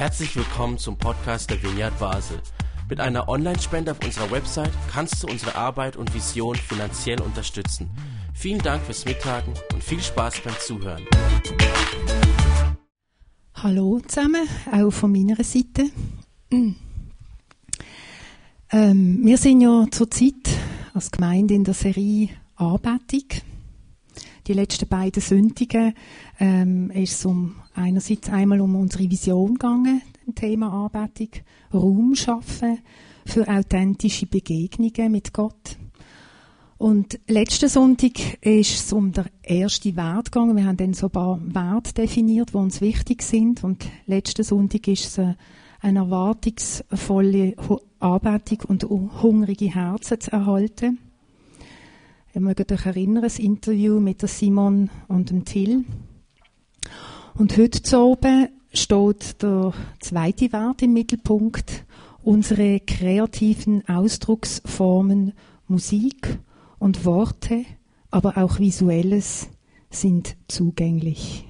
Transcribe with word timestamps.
Herzlich 0.00 0.34
willkommen 0.34 0.78
zum 0.78 0.96
Podcast 0.96 1.50
der 1.50 1.62
Vineyard 1.62 1.98
Basel. 1.98 2.40
Mit 2.88 3.00
einer 3.00 3.28
Online-Spende 3.28 3.90
auf 3.90 4.02
unserer 4.02 4.30
Website 4.30 4.72
kannst 4.90 5.22
du 5.22 5.26
unsere 5.26 5.56
Arbeit 5.56 5.98
und 5.98 6.14
Vision 6.14 6.56
finanziell 6.56 7.20
unterstützen. 7.20 7.90
Vielen 8.32 8.60
Dank 8.60 8.82
fürs 8.82 9.04
Mittagen 9.04 9.52
und 9.74 9.84
viel 9.84 10.00
Spaß 10.00 10.40
beim 10.40 10.54
Zuhören. 10.58 11.04
Hallo 13.52 14.00
zusammen, 14.08 14.48
auch 14.72 14.90
von 14.90 15.12
meiner 15.12 15.44
Seite. 15.44 15.90
Ähm, 16.50 16.76
wir 19.22 19.36
sind 19.36 19.60
ja 19.60 19.84
zurzeit 19.90 20.48
als 20.94 21.10
Gemeinde 21.10 21.52
in 21.52 21.64
der 21.64 21.74
Serie 21.74 22.30
Anbetung. 22.56 23.42
Die 24.50 24.56
letzten 24.56 24.88
beiden 24.88 25.22
Sündigen 25.22 25.94
ähm, 26.40 26.90
ist 26.90 27.12
es 27.12 27.24
um 27.24 27.54
einerseits 27.72 28.28
einmal 28.30 28.60
um 28.60 28.74
unsere 28.74 29.08
Vision 29.08 29.52
gegangen, 29.52 30.02
Thema 30.34 30.86
Anbetung, 30.86 31.28
Raum 31.72 32.16
schaffen 32.16 32.80
für 33.24 33.46
authentische 33.46 34.26
Begegnungen 34.26 35.12
mit 35.12 35.32
Gott. 35.32 35.78
Und 36.78 37.20
letzten 37.28 37.68
Sonntag 37.68 38.44
ist 38.44 38.74
es 38.74 38.92
um 38.92 39.12
den 39.12 39.26
ersten 39.40 39.94
Wert 39.94 40.32
gegangen. 40.32 40.56
Wir 40.56 40.64
haben 40.64 40.78
dann 40.78 40.94
so 40.94 41.06
ein 41.06 41.12
paar 41.12 41.38
Werte 41.40 41.94
definiert, 41.94 42.50
die 42.50 42.56
uns 42.56 42.80
wichtig 42.80 43.22
sind. 43.22 43.62
Und 43.62 43.86
letzten 44.06 44.42
Sonntag 44.42 44.88
ist 44.88 45.06
es 45.06 45.18
äh, 45.18 45.34
eine 45.80 46.00
erwartungsvolle 46.00 47.54
Anbetung 48.00 48.58
und 48.66 48.82
hungrige 48.82 49.72
Herzen 49.72 50.18
zu 50.18 50.32
erhalten. 50.32 50.98
Ihr 52.32 52.40
mögt 52.40 52.70
euch 52.70 52.86
erinnern, 52.86 53.24
das 53.24 53.40
Interview 53.40 53.98
mit 53.98 54.22
der 54.22 54.28
Simon 54.28 54.88
und 55.08 55.30
dem 55.30 55.44
Till. 55.44 55.84
Und 57.34 57.56
heute 57.56 57.98
oben 57.98 58.48
steht 58.72 59.42
der 59.42 59.72
zweite 59.98 60.52
Wert 60.52 60.80
im 60.82 60.92
Mittelpunkt. 60.92 61.84
Unsere 62.22 62.78
kreativen 62.78 63.88
Ausdrucksformen 63.88 65.32
Musik 65.66 66.38
und 66.78 67.04
Worte, 67.04 67.64
aber 68.12 68.38
auch 68.38 68.60
Visuelles 68.60 69.48
sind 69.90 70.36
zugänglich. 70.46 71.48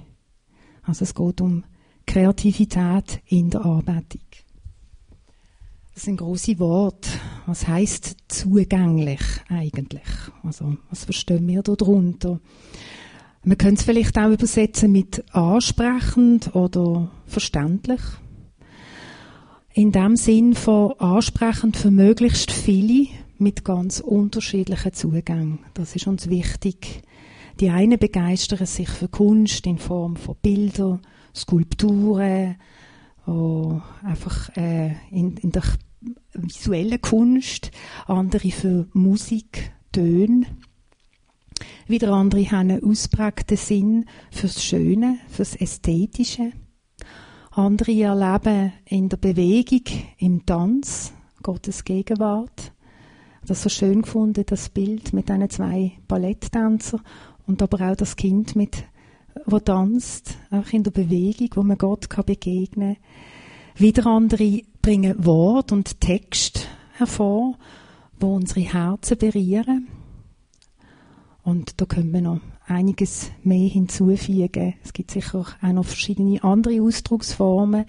Also 0.81 1.03
es 1.03 1.13
geht 1.13 1.41
um 1.41 1.63
Kreativität 2.07 3.21
in 3.27 3.51
der 3.51 3.65
Arbeitung. 3.65 4.21
Das 5.93 6.03
sind 6.03 6.17
große 6.17 6.57
Worte. 6.59 7.09
Was 7.45 7.67
heißt 7.67 8.15
zugänglich 8.29 9.21
eigentlich? 9.49 10.07
Also 10.41 10.77
was 10.89 11.03
verstehen 11.03 11.47
wir 11.47 11.61
darunter? 11.61 12.39
Man 13.43 13.57
könnte 13.57 13.79
es 13.79 13.83
vielleicht 13.83 14.17
auch 14.17 14.31
übersetzen 14.31 14.91
mit 14.91 15.23
ansprechend 15.33 16.55
oder 16.55 17.11
verständlich. 17.25 18.01
In 19.73 19.91
dem 19.91 20.15
Sinn 20.15 20.53
von 20.53 20.93
ansprechend 20.99 21.75
für 21.75 21.91
möglichst 21.91 22.51
viele 22.51 23.07
mit 23.37 23.65
ganz 23.65 23.99
unterschiedlichen 23.99 24.93
Zugängen. 24.93 25.59
Das 25.73 25.95
ist 25.95 26.07
uns 26.07 26.29
wichtig. 26.29 27.01
Die 27.59 27.69
einen 27.69 27.99
begeistern 27.99 28.65
sich 28.65 28.89
für 28.89 29.07
Kunst 29.07 29.65
in 29.65 29.77
Form 29.77 30.15
von 30.15 30.35
Bildern, 30.41 31.01
Skulpturen, 31.35 32.55
einfach 34.03 34.55
äh, 34.57 34.95
in, 35.11 35.37
in 35.37 35.51
der 35.51 35.63
visuellen 36.33 37.01
Kunst, 37.01 37.71
andere 38.07 38.51
für 38.51 38.87
Musik, 38.93 39.71
Töne. 39.91 40.45
Wieder 41.87 42.13
andere 42.13 42.49
haben 42.49 42.71
einen 42.71 42.83
ausprägten 42.83 43.57
Sinn 43.57 44.05
fürs 44.31 44.63
Schöne, 44.63 45.19
fürs 45.27 45.55
Ästhetische. 45.55 46.51
Andere 47.51 47.91
erleben 47.91 48.71
in 48.85 49.09
der 49.09 49.17
Bewegung, 49.17 49.83
im 50.17 50.45
Tanz, 50.45 51.13
Gottes 51.43 51.83
Gegenwart. 51.83 52.71
Das 53.45 53.63
so 53.63 53.69
schön 53.69 54.03
gefunden, 54.03 54.45
das 54.45 54.69
Bild 54.69 55.13
mit 55.13 55.27
diesen 55.27 55.49
zwei 55.49 55.93
Balletttänzern 56.07 57.01
und 57.47 57.61
aber 57.61 57.91
auch 57.91 57.95
das 57.95 58.15
Kind 58.15 58.55
mit, 58.55 58.85
wo 59.45 59.59
tanzt, 59.59 60.37
auch 60.49 60.71
in 60.71 60.83
der 60.83 60.91
Bewegung, 60.91 61.49
wo 61.55 61.63
man 61.63 61.77
Gott 61.77 62.09
kann 62.09 62.25
begegnen. 62.25 62.97
Wieder 63.75 64.05
andere 64.05 64.61
bringen 64.81 65.25
Wort 65.25 65.71
und 65.71 65.99
Text 66.01 66.67
hervor, 66.93 67.57
wo 68.19 68.35
unsere 68.35 68.61
Herzen 68.61 69.17
berühren 69.17 69.87
und 71.43 71.81
da 71.81 71.85
können 71.85 72.13
wir 72.13 72.21
noch 72.21 72.39
einiges 72.67 73.31
mehr 73.43 73.67
hinzufügen. 73.67 74.75
Es 74.83 74.93
gibt 74.93 75.11
sicher 75.11 75.39
auch 75.39 75.67
noch 75.67 75.85
verschiedene 75.85 76.43
andere 76.43 76.81
Ausdrucksformen. 76.81 77.85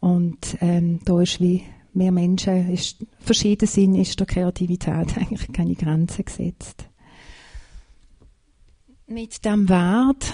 Und 0.00 0.56
ähm, 0.60 1.00
da 1.04 1.20
ist 1.20 1.40
wie 1.40 1.62
mehr 1.92 2.12
Menschen, 2.12 2.70
ist, 2.70 3.04
verschieden 3.18 3.66
sind, 3.66 3.96
ist 3.96 4.18
der 4.18 4.26
Kreativität 4.26 5.16
eigentlich 5.18 5.52
keine 5.52 5.74
Grenze 5.74 6.24
gesetzt. 6.24 6.86
Mit 9.06 9.44
dem 9.44 9.68
Wert 9.68 10.32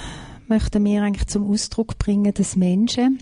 möchten 0.49 0.85
wir 0.85 1.03
eigentlich 1.03 1.27
zum 1.27 1.51
Ausdruck 1.51 1.99
bringen, 1.99 2.33
dass 2.35 2.57
Menschen 2.57 3.19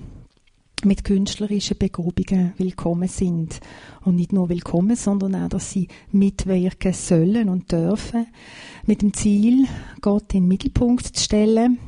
mit 0.84 1.04
künstlerischen 1.04 1.78
Begabungen 1.78 2.52
willkommen 2.58 3.08
sind. 3.08 3.60
Und 4.04 4.16
nicht 4.16 4.32
nur 4.32 4.48
willkommen, 4.48 4.96
sondern 4.96 5.34
auch, 5.34 5.48
dass 5.48 5.70
sie 5.70 5.88
mitwirken 6.12 6.92
sollen 6.92 7.48
und 7.48 7.72
dürfen, 7.72 8.26
mit 8.86 9.02
dem 9.02 9.14
Ziel, 9.14 9.66
Gott 10.00 10.34
in 10.34 10.42
den 10.42 10.48
Mittelpunkt 10.48 11.06
zu 11.06 11.22
stellen 11.22 11.78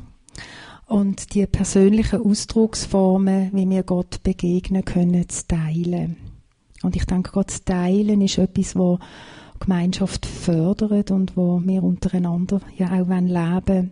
und 0.87 1.33
die 1.35 1.45
persönlichen 1.45 2.21
Ausdrucksformen, 2.21 3.51
wie 3.53 3.69
wir 3.69 3.83
Gott 3.83 4.23
begegnen 4.23 4.85
können, 4.85 5.27
zu 5.29 5.47
teilen. 5.47 6.17
Und 6.83 6.95
ich 6.95 7.05
denke, 7.05 7.31
Gott 7.31 7.51
zu 7.51 7.65
teilen 7.65 8.21
ist 8.21 8.37
etwas, 8.37 8.75
wo 8.75 8.99
Gemeinschaft 9.59 10.25
fördert 10.25 11.11
und 11.11 11.35
wo 11.35 11.61
wir 11.63 11.83
untereinander 11.83 12.61
ja 12.77 12.87
auch 12.87 13.07
leben 13.07 13.67
wollen. 13.67 13.91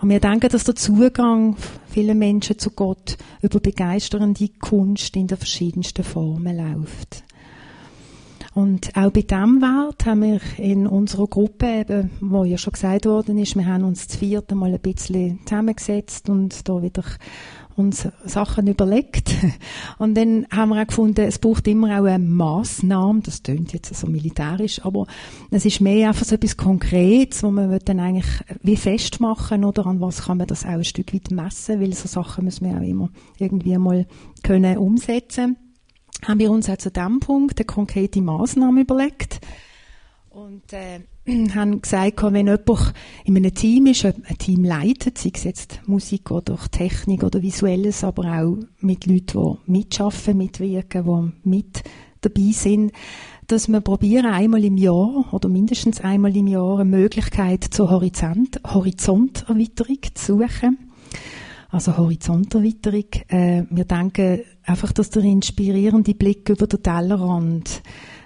Und 0.00 0.08
wir 0.08 0.20
denken, 0.20 0.48
dass 0.48 0.64
der 0.64 0.74
Zugang 0.74 1.56
vieler 1.86 2.14
Menschen 2.14 2.58
zu 2.58 2.70
Gott 2.70 3.16
über 3.40 3.60
begeisternde 3.60 4.48
Kunst 4.60 5.14
in 5.16 5.28
den 5.28 5.38
verschiedensten 5.38 6.02
Formen 6.02 6.56
läuft. 6.56 7.22
Und 8.54 8.94
auch 8.96 9.10
bei 9.10 9.22
diesem 9.22 9.62
Wert 9.62 10.04
haben 10.04 10.22
wir 10.22 10.40
in 10.58 10.86
unserer 10.86 11.26
Gruppe, 11.26 11.66
eben, 11.66 12.10
wo 12.20 12.44
ja 12.44 12.58
schon 12.58 12.74
gesagt 12.74 13.06
worden 13.06 13.38
ist, 13.38 13.56
wir 13.56 13.66
haben 13.66 13.84
uns 13.84 14.06
das 14.06 14.16
vierte 14.16 14.54
Mal 14.54 14.74
ein 14.74 14.80
bisschen 14.80 15.40
zusammengesetzt 15.46 16.28
und 16.28 16.68
da 16.68 16.82
wieder 16.82 17.02
uns 17.76 18.08
Sachen 18.24 18.66
überlegt. 18.66 19.30
Und 19.98 20.14
dann 20.14 20.46
haben 20.50 20.70
wir 20.70 20.82
auch 20.82 20.86
gefunden, 20.86 21.22
es 21.22 21.38
braucht 21.38 21.66
immer 21.66 21.98
auch 21.98 22.04
eine 22.04 22.18
Massnahme. 22.18 23.20
Das 23.20 23.42
klingt 23.42 23.72
jetzt 23.72 23.94
so 23.94 24.06
militärisch, 24.06 24.84
aber 24.84 25.06
es 25.50 25.64
ist 25.64 25.80
mehr 25.80 26.08
einfach 26.08 26.24
so 26.24 26.34
etwas 26.34 26.56
Konkretes, 26.56 27.42
wo 27.42 27.50
man 27.50 27.78
dann 27.84 28.00
eigentlich 28.00 28.30
wie 28.62 28.76
festmachen 28.76 29.64
oder 29.64 29.86
an 29.86 30.00
was 30.00 30.24
kann 30.24 30.38
man 30.38 30.46
das 30.46 30.64
auch 30.64 30.70
ein 30.70 30.84
Stück 30.84 31.14
weit 31.14 31.30
messen, 31.30 31.80
weil 31.80 31.92
so 31.92 32.08
Sachen 32.08 32.44
müssen 32.44 32.68
wir 32.68 32.76
auch 32.76 32.86
immer 32.86 33.10
irgendwie 33.38 33.76
mal 33.78 34.06
können 34.42 34.78
umsetzen. 34.78 35.56
Haben 36.26 36.38
wir 36.38 36.50
uns 36.50 36.68
auch 36.68 36.76
zu 36.76 36.90
dem 36.90 37.20
Punkt 37.20 37.58
eine 37.58 37.66
konkrete 37.66 38.20
Maßnahme 38.20 38.82
überlegt 38.82 39.40
und 40.32 40.72
äh, 40.72 41.00
haben 41.54 41.80
gesagt, 41.80 42.22
wenn 42.22 42.46
jemand 42.46 42.94
in 43.24 43.36
einem 43.36 43.54
Team 43.54 43.86
ist, 43.86 44.04
ein 44.04 44.38
Team 44.38 44.64
leitet, 44.64 45.18
sei 45.18 45.30
es 45.34 45.44
jetzt 45.44 45.80
Musik 45.86 46.30
oder 46.30 46.58
Technik 46.70 47.22
oder 47.22 47.42
Visuelles, 47.42 48.02
aber 48.02 48.24
auch 48.24 48.58
mit 48.80 49.06
Leuten, 49.06 49.58
die 49.66 49.70
mitschaffen, 49.70 50.36
mitwirken, 50.36 51.32
die 51.44 51.48
mit 51.48 51.82
dabei 52.20 52.52
sind, 52.52 52.92
dass 53.46 53.68
wir 53.68 53.80
probieren, 53.80 54.26
einmal 54.26 54.64
im 54.64 54.76
Jahr 54.76 55.32
oder 55.32 55.48
mindestens 55.48 56.00
einmal 56.00 56.36
im 56.36 56.46
Jahr 56.46 56.80
eine 56.80 56.84
Möglichkeit 56.84 57.64
zur 57.64 57.90
Horizont, 57.90 58.60
Horizonterweiterung 58.64 59.98
zu 60.14 60.38
suchen. 60.38 60.78
Also 61.70 61.96
Horizonterweiterung. 61.96 63.06
Äh, 63.28 63.64
wir 63.70 63.84
denken 63.84 64.40
einfach, 64.64 64.92
dass 64.92 65.10
der 65.10 65.24
inspirierende 65.24 66.14
Blick 66.14 66.48
über 66.48 66.66
den 66.66 66.82
Tellerrand 66.82 67.82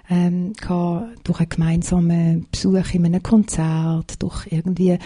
ähm, 0.09 0.53
kann 0.59 1.15
durch 1.23 1.39
einen 1.39 1.49
gemeinsamen 1.49 2.47
Besuch 2.51 2.93
in 2.93 3.05
einem 3.05 3.23
Konzert, 3.23 4.21
durch 4.21 4.47
irgendwie 4.51 4.97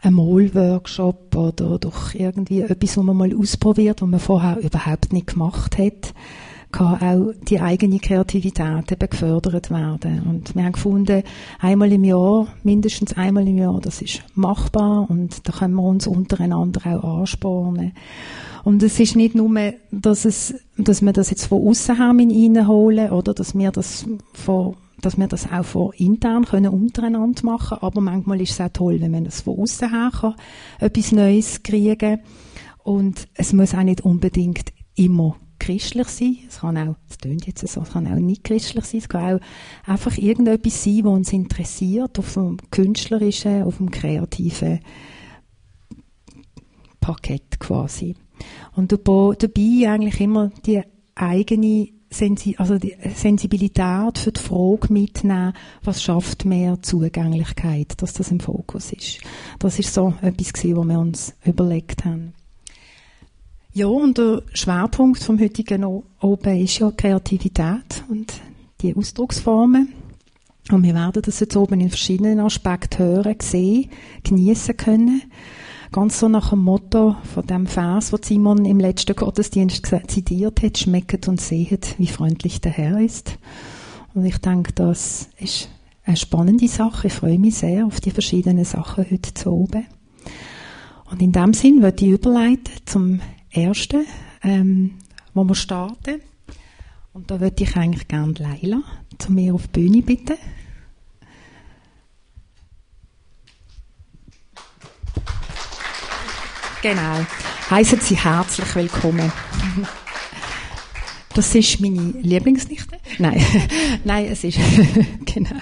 einen 0.00 0.16
Malworkshop 0.16 1.36
oder 1.36 1.78
durch 1.78 2.14
irgendwie 2.14 2.62
etwas, 2.62 2.96
was 2.96 3.04
man 3.04 3.16
mal 3.16 3.34
ausprobiert, 3.36 4.02
was 4.02 4.08
man 4.08 4.20
vorher 4.20 4.58
überhaupt 4.58 5.12
nicht 5.12 5.28
gemacht 5.28 5.78
hat, 5.78 6.14
kann 6.72 7.00
auch 7.00 7.32
die 7.48 7.60
eigene 7.60 7.98
Kreativität 7.98 8.90
eben 8.90 9.10
gefördert 9.10 9.70
werden. 9.70 10.22
Und 10.22 10.54
wir 10.54 10.64
haben 10.64 10.72
gefunden, 10.72 11.22
einmal 11.60 11.92
im 11.92 12.04
Jahr, 12.04 12.48
mindestens 12.62 13.12
einmal 13.12 13.46
im 13.46 13.58
Jahr, 13.58 13.78
das 13.80 14.02
ist 14.02 14.22
machbar 14.34 15.08
und 15.08 15.46
da 15.46 15.52
können 15.52 15.74
wir 15.74 15.82
uns 15.82 16.06
untereinander 16.06 16.80
auch 16.86 17.20
anspornen. 17.20 17.92
Und 18.64 18.82
es 18.82 18.98
ist 18.98 19.16
nicht 19.16 19.34
nur, 19.34 19.50
dass, 19.90 20.24
es, 20.24 20.54
dass 20.78 21.02
wir 21.02 21.12
das 21.12 21.30
jetzt 21.30 21.46
von 21.46 21.66
außen 21.66 21.98
haben 21.98 22.30
reinholen 22.30 23.10
oder 23.10 23.34
dass 23.34 23.56
wir 23.56 23.70
das 23.70 24.06
von 24.32 24.76
dass 25.00 25.18
wir 25.18 25.26
das 25.26 25.50
auch 25.50 25.64
von 25.64 25.92
intern 25.96 26.44
können 26.44 26.72
untereinander 26.72 27.44
machen, 27.44 27.78
aber 27.80 28.00
manchmal 28.00 28.40
ist 28.40 28.52
es 28.52 28.60
auch 28.60 28.68
toll, 28.72 29.00
wenn 29.00 29.10
man 29.10 29.24
das 29.24 29.40
von 29.40 29.58
außen 29.58 29.90
her 29.90 30.12
kann, 30.12 30.34
etwas 30.78 31.10
Neues 31.10 31.64
kriegen 31.64 32.20
und 32.84 33.26
es 33.34 33.52
muss 33.52 33.74
auch 33.74 33.82
nicht 33.82 34.02
unbedingt 34.02 34.72
immer 34.94 35.36
christlich 35.62 36.08
sein, 36.08 36.38
es 36.48 36.58
kann 36.58 36.76
auch, 36.76 36.96
es 37.08 37.18
klingt 37.18 37.46
jetzt 37.46 37.66
so, 37.66 37.80
es 37.82 37.92
kann 37.92 38.06
auch 38.06 38.18
nicht 38.18 38.42
christlich 38.42 38.84
sein, 38.84 38.98
es 38.98 39.08
kann 39.08 39.36
auch 39.36 39.40
einfach 39.88 40.18
irgendetwas 40.18 40.82
sein, 40.82 41.04
was 41.04 41.12
uns 41.12 41.32
interessiert, 41.32 42.18
auf 42.18 42.34
dem 42.34 42.56
künstlerischen, 42.70 43.62
auf 43.62 43.76
dem 43.76 43.90
kreativen 43.90 44.80
Parkett 47.00 47.60
quasi. 47.60 48.16
Und 48.74 48.90
dabei 48.90 49.88
eigentlich 49.88 50.20
immer 50.20 50.50
die 50.66 50.82
eigene 51.14 51.88
Sensi 52.10 52.56
also 52.58 52.76
die 52.78 52.94
Sensibilität 53.14 54.18
für 54.18 54.32
die 54.32 54.40
Frage 54.40 54.92
mitnehmen, 54.92 55.54
was 55.82 56.02
schafft 56.02 56.44
mehr 56.44 56.82
Zugänglichkeit, 56.82 57.94
dass 58.02 58.12
das 58.12 58.30
im 58.30 58.40
Fokus 58.40 58.92
ist. 58.92 59.20
Das 59.58 59.78
ist 59.78 59.94
so 59.94 60.12
etwas 60.20 60.52
gewesen, 60.52 60.76
was 60.76 60.86
wir 60.88 60.98
uns 60.98 61.34
überlegt 61.44 62.04
haben. 62.04 62.34
Ja, 63.74 63.86
und 63.86 64.18
der 64.18 64.42
Schwerpunkt 64.52 65.22
vom 65.22 65.40
heutigen 65.40 65.82
Oben 66.20 66.62
ist 66.62 66.78
ja 66.78 66.90
Kreativität 66.90 68.04
und 68.10 68.34
die 68.82 68.94
Ausdrucksformen. 68.94 69.94
Und 70.70 70.82
wir 70.82 70.92
werden 70.92 71.22
das 71.22 71.40
jetzt 71.40 71.56
oben 71.56 71.80
in 71.80 71.88
verschiedenen 71.88 72.40
Aspekten 72.40 72.98
hören, 72.98 73.36
sehen, 73.40 73.88
genießen 74.24 74.76
können. 74.76 75.22
Ganz 75.90 76.20
so 76.20 76.28
nach 76.28 76.50
dem 76.50 76.58
Motto 76.58 77.16
von 77.32 77.46
dem 77.46 77.66
Vers, 77.66 78.12
wo 78.12 78.18
Simon 78.20 78.66
im 78.66 78.78
letzten 78.78 79.16
Gottesdienst 79.16 79.90
zitiert 80.06 80.62
hat, 80.62 80.76
schmecket 80.76 81.26
und 81.28 81.40
sehet, 81.40 81.94
wie 81.96 82.08
freundlich 82.08 82.60
der 82.60 82.72
Herr 82.72 83.00
ist. 83.00 83.38
Und 84.12 84.26
ich 84.26 84.36
denke, 84.36 84.74
das 84.74 85.30
ist 85.38 85.70
eine 86.04 86.18
spannende 86.18 86.68
Sache. 86.68 87.06
Ich 87.06 87.14
freue 87.14 87.38
mich 87.38 87.54
sehr 87.54 87.86
auf 87.86 88.02
die 88.02 88.10
verschiedenen 88.10 88.66
Sachen 88.66 89.06
heute 89.10 89.32
zu 89.32 89.50
oben. 89.50 89.86
Und 91.10 91.22
in 91.22 91.32
dem 91.32 91.54
Sinn 91.54 91.82
würde 91.82 92.04
ich 92.04 92.12
überleiten 92.12 92.74
zum 92.84 93.20
ersten, 93.52 94.06
ähm, 94.42 94.98
wo 95.34 95.44
wir 95.44 95.54
starten. 95.54 96.20
Und 97.12 97.30
da 97.30 97.40
würde 97.40 97.62
ich 97.62 97.76
eigentlich 97.76 98.08
gerne 98.08 98.32
Leila 98.38 98.82
zu 99.18 99.32
mir 99.32 99.54
auf 99.54 99.68
die 99.68 99.80
Bühne 99.80 100.02
bitten. 100.02 100.38
Genau. 106.82 107.26
Heißen 107.70 108.00
Sie 108.00 108.16
herzlich 108.16 108.74
willkommen. 108.74 109.30
Das 111.34 111.54
ist 111.54 111.80
meine 111.80 112.12
Lieblingsnichte. 112.20 112.98
Nein, 113.18 113.44
nein, 114.04 114.26
es 114.26 114.42
ist 114.44 114.58
genau. 115.24 115.56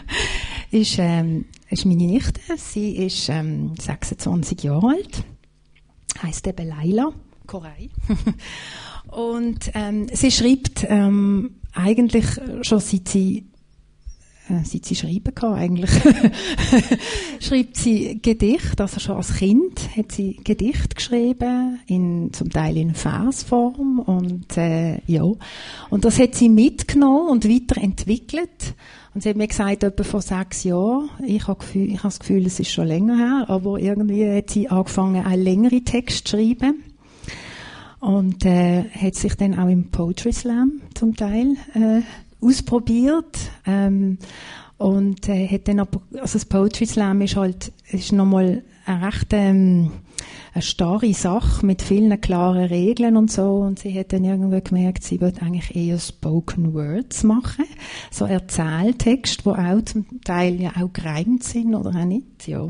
Ist, 0.70 0.96
ähm, 0.98 1.44
ist 1.68 1.84
meine 1.84 2.06
Nichte. 2.06 2.40
Sie 2.56 2.96
ist 2.96 3.28
ähm, 3.28 3.74
26 3.78 4.62
Jahre 4.62 4.88
alt. 4.88 5.24
Heißt 6.22 6.46
eben 6.46 6.68
Laila 6.68 7.12
Korei. 7.50 7.90
Und 9.08 9.72
ähm, 9.74 10.06
sie 10.12 10.30
schreibt 10.30 10.86
ähm, 10.88 11.56
eigentlich 11.74 12.26
schon 12.62 12.78
seit 12.78 13.08
sie 13.08 13.44
äh, 14.48 14.64
seit 14.64 14.84
sie 14.84 14.94
schreiben 14.94 15.34
kann 15.34 15.54
eigentlich, 15.54 15.90
schreibt 17.40 17.76
sie 17.76 18.20
Gedicht, 18.22 18.80
also 18.80 19.00
schon 19.00 19.16
als 19.16 19.34
Kind 19.34 19.96
hat 19.96 20.12
sie 20.12 20.36
Gedicht 20.44 20.94
geschrieben, 20.94 21.80
in, 21.88 22.32
zum 22.32 22.50
Teil 22.50 22.76
in 22.76 22.94
Versform 22.94 23.98
und 23.98 24.56
äh, 24.56 25.00
ja, 25.06 25.24
und 25.90 26.04
das 26.04 26.20
hat 26.20 26.36
sie 26.36 26.48
mitgenommen 26.48 27.30
und 27.30 27.48
weiterentwickelt. 27.48 28.74
Und 29.12 29.24
sie 29.24 29.30
hat 29.30 29.36
mir 29.36 29.48
gesagt, 29.48 29.82
etwa 29.82 30.04
vor 30.04 30.22
sechs 30.22 30.62
Jahren, 30.62 31.10
ich 31.26 31.48
habe, 31.48 31.64
ich 31.74 31.98
habe 31.98 32.04
das 32.04 32.20
Gefühl, 32.20 32.46
es 32.46 32.60
ist 32.60 32.70
schon 32.70 32.86
länger 32.86 33.16
her, 33.16 33.44
aber 33.48 33.80
irgendwie 33.80 34.24
hat 34.36 34.50
sie 34.50 34.68
angefangen, 34.68 35.26
einen 35.26 35.42
längeren 35.42 35.84
Text 35.84 36.28
zu 36.28 36.36
schreiben 36.36 36.84
und 38.00 38.44
äh, 38.44 38.84
hat 38.84 39.14
sich 39.14 39.34
dann 39.34 39.58
auch 39.58 39.68
im 39.68 39.90
Poetry 39.90 40.32
Slam 40.32 40.80
zum 40.94 41.16
Teil 41.16 41.56
äh, 41.74 42.00
ausprobiert. 42.44 43.38
Ähm, 43.66 44.18
und 44.78 45.28
äh, 45.28 45.46
hat 45.46 45.68
dann 45.68 45.80
aber, 45.80 46.00
also 46.14 46.38
das 46.38 46.46
Poetry 46.46 46.86
Slam 46.86 47.20
ist 47.20 47.36
halt, 47.36 47.72
ist 47.90 48.12
nochmal 48.12 48.62
eine 48.86 49.06
recht 49.06 49.26
ähm, 49.32 49.90
eine 50.52 50.62
starre 50.62 51.12
Sache 51.12 51.64
mit 51.64 51.82
vielen 51.82 52.20
klaren 52.20 52.64
Regeln 52.64 53.16
und 53.16 53.30
so. 53.30 53.56
Und 53.56 53.78
sie 53.78 53.96
hat 53.98 54.12
dann 54.12 54.24
irgendwie 54.24 54.60
gemerkt, 54.60 55.04
sie 55.04 55.20
wird 55.20 55.42
eigentlich 55.42 55.74
eher 55.76 55.98
Spoken 55.98 56.74
Words 56.74 57.22
machen. 57.24 57.64
So 58.10 58.24
Erzähltext, 58.24 59.46
wo 59.46 59.52
auch 59.52 59.82
zum 59.82 60.22
Teil 60.24 60.60
ja 60.60 60.72
auch 60.80 60.92
gereimt 60.92 61.44
sind 61.44 61.74
oder 61.74 61.90
auch 61.90 62.04
nicht, 62.04 62.48
ja. 62.48 62.68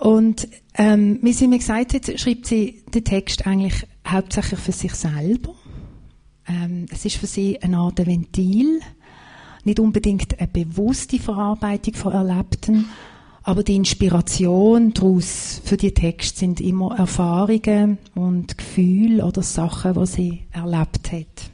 Und 0.00 0.48
ähm, 0.74 1.18
wie 1.22 1.32
sie 1.32 1.48
mir 1.48 1.58
gesagt 1.58 1.94
hat, 1.94 2.20
schreibt 2.20 2.46
sie 2.46 2.82
den 2.94 3.04
Text 3.04 3.46
eigentlich 3.46 3.86
hauptsächlich 4.10 4.60
für 4.60 4.72
sich 4.72 4.94
selber. 4.94 5.54
Ähm, 6.46 6.86
es 6.90 7.04
ist 7.04 7.16
für 7.16 7.26
sie 7.26 7.60
eine 7.62 7.78
Art 7.78 8.04
Ventil, 8.04 8.80
nicht 9.64 9.80
unbedingt 9.80 10.38
eine 10.38 10.48
bewusste 10.48 11.18
Verarbeitung 11.18 11.94
von 11.94 12.12
Erlebten, 12.12 12.86
aber 13.42 13.62
die 13.62 13.76
Inspiration 13.76 14.92
daraus 14.92 15.60
für 15.64 15.76
die 15.76 15.92
Texte 15.92 16.40
sind 16.40 16.60
immer 16.60 16.98
Erfahrungen 16.98 17.98
und 18.14 18.58
Gefühle 18.58 19.24
oder 19.24 19.42
Sachen, 19.42 19.94
die 19.94 20.06
sie 20.06 20.42
erlebt 20.52 21.12
hat. 21.12 21.50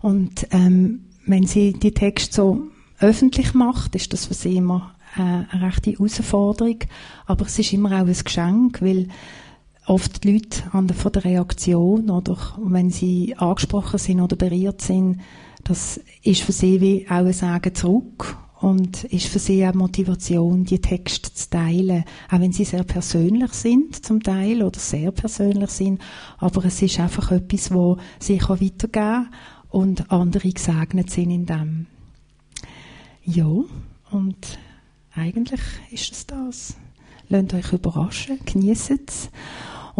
Und 0.00 0.46
ähm, 0.50 1.04
wenn 1.26 1.46
sie 1.46 1.74
die 1.74 1.92
Texte 1.92 2.36
so 2.36 2.62
öffentlich 3.00 3.54
macht, 3.54 3.94
ist 3.94 4.12
das 4.12 4.26
für 4.26 4.34
sie 4.34 4.56
immer 4.56 4.94
äh, 5.16 5.20
eine 5.20 5.66
rechte 5.66 5.92
Herausforderung, 5.92 6.78
aber 7.26 7.46
es 7.46 7.58
ist 7.58 7.72
immer 7.72 7.90
auch 7.92 8.06
ein 8.06 8.24
Geschenk, 8.24 8.80
weil 8.80 9.08
oft 9.90 10.22
die 10.22 10.34
Leute 10.34 10.62
an 10.72 10.86
der, 10.86 10.96
von 10.96 11.10
der 11.10 11.24
Reaktion 11.24 12.10
oder 12.10 12.36
wenn 12.62 12.90
sie 12.90 13.34
angesprochen 13.36 13.98
sind 13.98 14.20
oder 14.20 14.36
berührt 14.36 14.80
sind, 14.80 15.20
das 15.64 16.00
ist 16.22 16.42
für 16.42 16.52
sie 16.52 16.80
wie 16.80 17.06
auch 17.08 17.26
ein 17.26 17.32
Sagen 17.32 17.74
zurück 17.74 18.36
und 18.60 19.02
ist 19.04 19.26
für 19.26 19.40
sie 19.40 19.66
auch 19.66 19.74
Motivation, 19.74 20.64
die 20.64 20.80
Texte 20.80 21.34
zu 21.34 21.50
teilen, 21.50 22.04
auch 22.30 22.38
wenn 22.38 22.52
sie 22.52 22.64
sehr 22.64 22.84
persönlich 22.84 23.52
sind 23.52 24.04
zum 24.04 24.22
Teil 24.22 24.62
oder 24.62 24.78
sehr 24.78 25.10
persönlich 25.10 25.70
sind, 25.70 26.00
aber 26.38 26.64
es 26.66 26.80
ist 26.80 27.00
einfach 27.00 27.32
etwas, 27.32 27.74
wo 27.74 27.96
sie 28.20 28.38
kann 28.38 28.60
weitergeben 28.60 29.28
und 29.70 30.12
andere 30.12 30.50
gesegnet 30.50 31.10
sind 31.10 31.32
in 31.32 31.46
dem. 31.46 31.86
Ja, 33.24 33.50
und 34.12 34.58
eigentlich 35.16 35.60
ist 35.90 36.12
es 36.12 36.26
das. 36.26 36.76
Lasst 37.28 37.54
euch 37.54 37.72
überraschen, 37.72 38.38
genießt 38.44 38.92
es. 39.06 39.30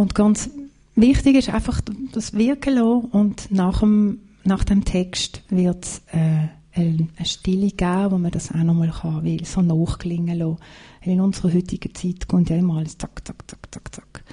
Und 0.00 0.14
ganz 0.14 0.49
wichtig 0.94 1.37
ist 1.37 1.50
einfach 1.50 1.82
das 2.12 2.32
Wirken 2.32 2.73
lassen 2.76 3.11
und 3.11 3.52
nach 3.52 3.81
dem, 3.81 4.21
nach 4.45 4.64
dem 4.64 4.87
Text 4.87 5.42
wird 5.50 5.85
es 5.85 6.02
äh, 6.11 6.49
eine 6.73 7.07
Stille 7.23 7.71
geben, 7.71 8.11
wo 8.11 8.16
man 8.16 8.30
das 8.30 8.50
auch 8.50 8.64
nochmal 8.64 8.92
kann, 8.99 9.26
weil 9.26 9.45
so 9.45 9.61
nachklingen 9.61 10.38
lassen. 10.38 10.57
In 11.02 11.21
unserer 11.21 11.52
heutigen 11.52 11.95
Zeit 11.95 12.28
kommt 12.28 12.49
ja 12.49 12.57
immer 12.57 12.78
alles 12.78 12.97
zack, 12.97 13.26
zack, 13.26 13.47
zack, 13.47 13.59
zack, 13.71 13.95
zack. 13.95 14.25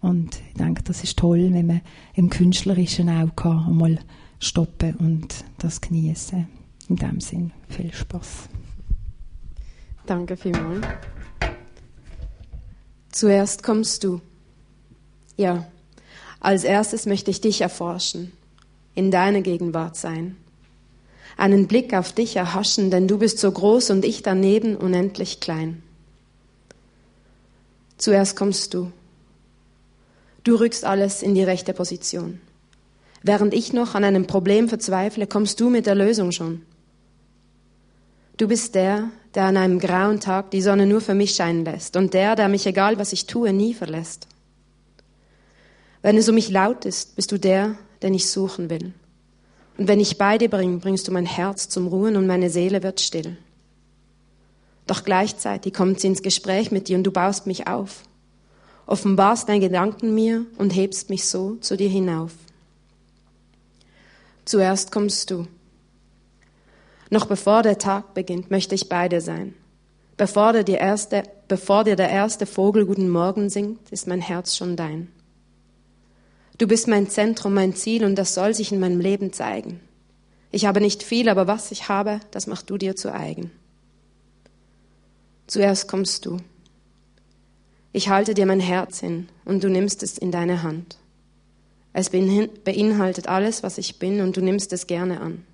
Und 0.00 0.40
ich 0.50 0.54
denke, 0.56 0.84
das 0.84 1.02
ist 1.02 1.18
toll, 1.18 1.48
wenn 1.50 1.66
man 1.66 1.80
im 2.14 2.30
Künstlerischen 2.30 3.08
auch 3.08 3.34
kann, 3.34 3.76
mal 3.76 3.98
stoppen 4.38 4.94
und 4.98 5.44
das 5.58 5.80
genießen. 5.80 6.46
In 6.90 6.94
dem 6.94 7.20
Sinn, 7.20 7.50
viel 7.68 7.92
Spaß. 7.92 8.48
Danke 10.06 10.36
vielmals. 10.36 10.86
Zuerst 13.10 13.64
kommst 13.64 14.04
du. 14.04 14.20
Ja, 15.38 15.66
als 16.40 16.64
erstes 16.64 17.06
möchte 17.06 17.30
ich 17.30 17.40
dich 17.40 17.60
erforschen, 17.60 18.32
in 18.94 19.12
deine 19.12 19.40
Gegenwart 19.40 19.96
sein, 19.96 20.36
einen 21.36 21.68
Blick 21.68 21.94
auf 21.94 22.12
dich 22.12 22.34
erhaschen, 22.34 22.90
denn 22.90 23.06
du 23.06 23.18
bist 23.18 23.38
so 23.38 23.50
groß 23.50 23.90
und 23.90 24.04
ich 24.04 24.22
daneben 24.22 24.76
unendlich 24.76 25.38
klein. 25.38 25.80
Zuerst 27.96 28.34
kommst 28.36 28.74
du. 28.74 28.90
Du 30.42 30.56
rückst 30.56 30.84
alles 30.84 31.22
in 31.22 31.36
die 31.36 31.44
rechte 31.44 31.72
Position. 31.72 32.40
Während 33.22 33.54
ich 33.54 33.72
noch 33.72 33.94
an 33.94 34.02
einem 34.02 34.26
Problem 34.26 34.68
verzweifle, 34.68 35.28
kommst 35.28 35.60
du 35.60 35.70
mit 35.70 35.86
der 35.86 35.94
Lösung 35.94 36.32
schon. 36.32 36.62
Du 38.38 38.48
bist 38.48 38.74
der, 38.74 39.10
der 39.34 39.44
an 39.44 39.56
einem 39.56 39.78
grauen 39.78 40.18
Tag 40.18 40.50
die 40.50 40.62
Sonne 40.62 40.86
nur 40.86 41.00
für 41.00 41.14
mich 41.14 41.36
scheinen 41.36 41.64
lässt 41.64 41.96
und 41.96 42.12
der, 42.12 42.34
der 42.34 42.48
mich, 42.48 42.66
egal 42.66 42.98
was 42.98 43.12
ich 43.12 43.26
tue, 43.26 43.52
nie 43.52 43.74
verlässt. 43.74 44.26
Wenn 46.02 46.16
es 46.16 46.28
um 46.28 46.34
mich 46.34 46.50
laut 46.50 46.84
ist, 46.84 47.16
bist 47.16 47.32
du 47.32 47.38
der, 47.38 47.76
den 48.02 48.14
ich 48.14 48.30
suchen 48.30 48.70
will. 48.70 48.92
Und 49.76 49.88
wenn 49.88 50.00
ich 50.00 50.18
bei 50.18 50.38
dir 50.38 50.48
bringe, 50.48 50.78
bringst 50.78 51.08
du 51.08 51.12
mein 51.12 51.26
Herz 51.26 51.68
zum 51.68 51.86
Ruhen 51.86 52.16
und 52.16 52.26
meine 52.26 52.50
Seele 52.50 52.82
wird 52.82 53.00
still. 53.00 53.36
Doch 54.86 55.04
gleichzeitig 55.04 55.74
kommt 55.74 56.00
sie 56.00 56.08
ins 56.08 56.22
Gespräch 56.22 56.70
mit 56.70 56.88
dir 56.88 56.96
und 56.96 57.04
du 57.04 57.12
baust 57.12 57.46
mich 57.46 57.68
auf, 57.68 58.02
offenbarst 58.86 59.48
deine 59.48 59.60
Gedanken 59.60 60.14
mir 60.14 60.46
und 60.56 60.70
hebst 60.70 61.10
mich 61.10 61.26
so 61.26 61.56
zu 61.56 61.76
dir 61.76 61.88
hinauf. 61.88 62.32
Zuerst 64.44 64.90
kommst 64.90 65.30
du, 65.30 65.46
noch 67.10 67.26
bevor 67.26 67.62
der 67.62 67.78
Tag 67.78 68.14
beginnt, 68.14 68.50
möchte 68.50 68.74
ich 68.74 68.88
bei 68.88 69.08
dir 69.08 69.20
sein. 69.20 69.54
Bevor 70.16 70.52
dir, 70.52 70.78
erste, 70.78 71.22
bevor 71.46 71.84
dir 71.84 71.96
der 71.96 72.10
erste 72.10 72.44
Vogel 72.44 72.84
guten 72.84 73.08
Morgen 73.08 73.48
singt, 73.50 73.78
ist 73.90 74.06
mein 74.06 74.20
Herz 74.20 74.56
schon 74.56 74.76
dein. 74.76 75.08
Du 76.58 76.66
bist 76.66 76.88
mein 76.88 77.08
Zentrum, 77.08 77.54
mein 77.54 77.74
Ziel 77.74 78.04
und 78.04 78.16
das 78.16 78.34
soll 78.34 78.52
sich 78.52 78.72
in 78.72 78.80
meinem 78.80 79.00
Leben 79.00 79.32
zeigen. 79.32 79.80
Ich 80.50 80.66
habe 80.66 80.80
nicht 80.80 81.04
viel, 81.04 81.28
aber 81.28 81.46
was 81.46 81.70
ich 81.70 81.88
habe, 81.88 82.20
das 82.32 82.48
machst 82.48 82.68
du 82.68 82.76
dir 82.78 82.96
zu 82.96 83.14
eigen. 83.14 83.52
Zuerst 85.46 85.86
kommst 85.86 86.26
du. 86.26 86.38
Ich 87.92 88.08
halte 88.08 88.34
dir 88.34 88.44
mein 88.44 88.60
Herz 88.60 89.00
hin 89.00 89.28
und 89.44 89.62
du 89.62 89.68
nimmst 89.68 90.02
es 90.02 90.18
in 90.18 90.32
deine 90.32 90.62
Hand. 90.62 90.98
Es 91.92 92.10
beinhaltet 92.10 93.28
alles, 93.28 93.62
was 93.62 93.78
ich 93.78 93.98
bin 93.98 94.20
und 94.20 94.36
du 94.36 94.40
nimmst 94.40 94.72
es 94.72 94.86
gerne 94.86 95.20
an. 95.20 95.44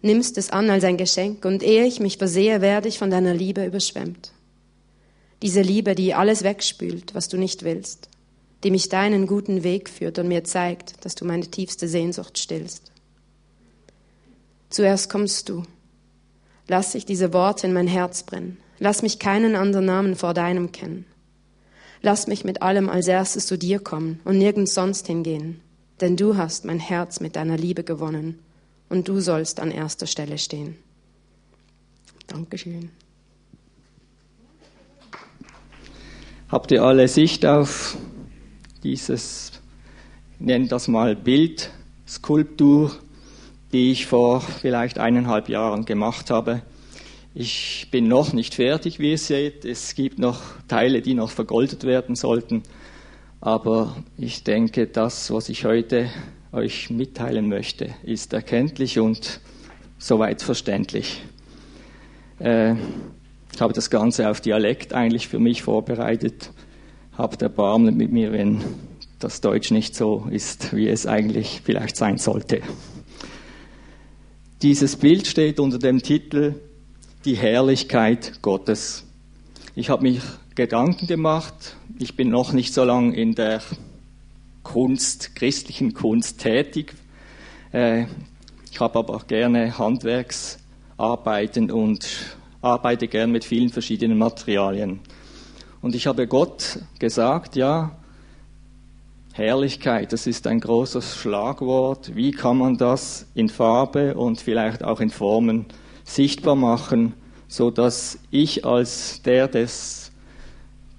Nimmst 0.00 0.38
es 0.38 0.50
an 0.50 0.70
als 0.70 0.84
ein 0.84 0.96
Geschenk 0.96 1.44
und 1.44 1.62
ehe 1.62 1.86
ich 1.86 2.00
mich 2.00 2.18
versehe, 2.18 2.60
werde 2.60 2.88
ich 2.88 2.98
von 2.98 3.10
deiner 3.10 3.34
Liebe 3.34 3.64
überschwemmt. 3.64 4.32
Diese 5.42 5.60
Liebe, 5.60 5.94
die 5.94 6.14
alles 6.14 6.44
wegspült, 6.44 7.14
was 7.14 7.28
du 7.28 7.36
nicht 7.36 7.62
willst, 7.62 8.08
die 8.64 8.70
mich 8.70 8.88
deinen 8.88 9.26
guten 9.26 9.64
Weg 9.64 9.88
führt 9.88 10.18
und 10.18 10.28
mir 10.28 10.44
zeigt, 10.44 11.04
dass 11.04 11.14
du 11.14 11.24
meine 11.24 11.46
tiefste 11.46 11.88
Sehnsucht 11.88 12.38
stillst. 12.38 12.92
Zuerst 14.70 15.10
kommst 15.10 15.48
du. 15.48 15.64
Lass 16.68 16.94
ich 16.94 17.04
diese 17.04 17.32
Worte 17.32 17.66
in 17.66 17.72
mein 17.72 17.88
Herz 17.88 18.22
brennen. 18.22 18.58
Lass 18.78 19.02
mich 19.02 19.18
keinen 19.18 19.56
anderen 19.56 19.84
Namen 19.84 20.16
vor 20.16 20.32
deinem 20.32 20.72
kennen. 20.72 21.04
Lass 22.00 22.26
mich 22.26 22.44
mit 22.44 22.62
allem 22.62 22.88
als 22.88 23.06
erstes 23.06 23.46
zu 23.46 23.56
dir 23.56 23.78
kommen 23.78 24.20
und 24.24 24.38
nirgends 24.38 24.74
sonst 24.74 25.06
hingehen, 25.06 25.60
denn 26.00 26.16
du 26.16 26.36
hast 26.36 26.64
mein 26.64 26.80
Herz 26.80 27.20
mit 27.20 27.36
deiner 27.36 27.56
Liebe 27.56 27.84
gewonnen 27.84 28.40
und 28.88 29.06
du 29.08 29.20
sollst 29.20 29.60
an 29.60 29.70
erster 29.70 30.06
Stelle 30.06 30.38
stehen. 30.38 30.76
Dankeschön. 32.26 32.90
Habt 36.48 36.70
ihr 36.72 36.82
alle 36.82 37.08
Sicht 37.08 37.46
auf 37.46 37.96
dieses, 38.82 39.52
nennen 40.38 40.68
das 40.68 40.88
mal 40.88 41.16
Bild, 41.16 41.70
Skulptur, 42.06 42.92
die 43.72 43.92
ich 43.92 44.06
vor 44.06 44.40
vielleicht 44.40 44.98
eineinhalb 44.98 45.48
Jahren 45.48 45.84
gemacht 45.84 46.30
habe? 46.30 46.62
Ich 47.34 47.88
bin 47.90 48.08
noch 48.08 48.34
nicht 48.34 48.54
fertig, 48.54 48.98
wie 48.98 49.12
ihr 49.12 49.18
seht. 49.18 49.64
Es 49.64 49.94
gibt 49.94 50.18
noch 50.18 50.42
Teile, 50.68 51.00
die 51.00 51.14
noch 51.14 51.30
vergoldet 51.30 51.84
werden 51.84 52.14
sollten. 52.14 52.62
Aber 53.40 53.96
ich 54.18 54.44
denke, 54.44 54.86
das, 54.86 55.30
was 55.30 55.48
ich 55.48 55.64
heute 55.64 56.10
euch 56.52 56.90
mitteilen 56.90 57.48
möchte, 57.48 57.94
ist 58.02 58.34
erkenntlich 58.34 58.98
und 58.98 59.40
soweit 59.96 60.42
verständlich. 60.42 61.22
Äh, 62.38 62.74
ich 63.54 63.60
habe 63.60 63.72
das 63.72 63.88
Ganze 63.88 64.28
auf 64.28 64.40
Dialekt 64.40 64.92
eigentlich 64.92 65.28
für 65.28 65.38
mich 65.38 65.62
vorbereitet. 65.62 66.50
Habt 67.22 67.40
Erbarmen 67.40 67.96
mit 67.96 68.10
mir, 68.10 68.32
wenn 68.32 68.64
das 69.20 69.40
Deutsch 69.40 69.70
nicht 69.70 69.94
so 69.94 70.26
ist, 70.28 70.74
wie 70.74 70.88
es 70.88 71.06
eigentlich 71.06 71.60
vielleicht 71.62 71.94
sein 71.94 72.18
sollte. 72.18 72.62
Dieses 74.60 74.96
Bild 74.96 75.28
steht 75.28 75.60
unter 75.60 75.78
dem 75.78 76.02
Titel 76.02 76.56
die 77.24 77.36
Herrlichkeit 77.36 78.42
Gottes. 78.42 79.06
Ich 79.76 79.88
habe 79.88 80.02
mich 80.02 80.20
Gedanken 80.56 81.06
gemacht. 81.06 81.76
Ich 82.00 82.16
bin 82.16 82.28
noch 82.28 82.52
nicht 82.52 82.74
so 82.74 82.82
lange 82.82 83.14
in 83.14 83.36
der 83.36 83.62
Kunst, 84.64 85.36
christlichen 85.36 85.94
Kunst 85.94 86.40
tätig. 86.40 86.92
Äh, 87.70 88.06
ich 88.72 88.80
habe 88.80 88.98
aber 88.98 89.20
gerne 89.28 89.78
Handwerksarbeiten 89.78 91.70
und 91.70 92.04
arbeite 92.62 93.06
gern 93.06 93.30
mit 93.30 93.44
vielen 93.44 93.68
verschiedenen 93.68 94.18
Materialien. 94.18 94.98
Und 95.82 95.96
ich 95.96 96.06
habe 96.06 96.28
Gott 96.28 96.78
gesagt, 97.00 97.56
ja, 97.56 97.96
Herrlichkeit, 99.32 100.12
das 100.12 100.28
ist 100.28 100.46
ein 100.46 100.60
großes 100.60 101.16
Schlagwort. 101.16 102.14
Wie 102.14 102.30
kann 102.30 102.58
man 102.58 102.76
das 102.76 103.26
in 103.34 103.48
Farbe 103.48 104.14
und 104.14 104.40
vielleicht 104.40 104.84
auch 104.84 105.00
in 105.00 105.10
Formen 105.10 105.66
sichtbar 106.04 106.54
machen, 106.54 107.14
so 107.48 107.70
dass 107.70 108.18
ich 108.30 108.64
als 108.64 109.22
der, 109.22 109.48
das 109.48 110.12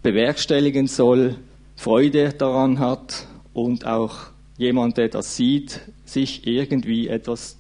bewerkstelligen 0.02 0.88
soll, 0.88 1.38
Freude 1.78 2.34
daran 2.34 2.80
hat 2.80 3.26
und 3.54 3.88
auch 3.88 4.18
jemand, 4.58 4.98
der 4.98 5.08
das 5.08 5.38
sieht, 5.38 5.80
sich 6.04 6.46
irgendwie 6.46 7.08
etwas 7.08 7.58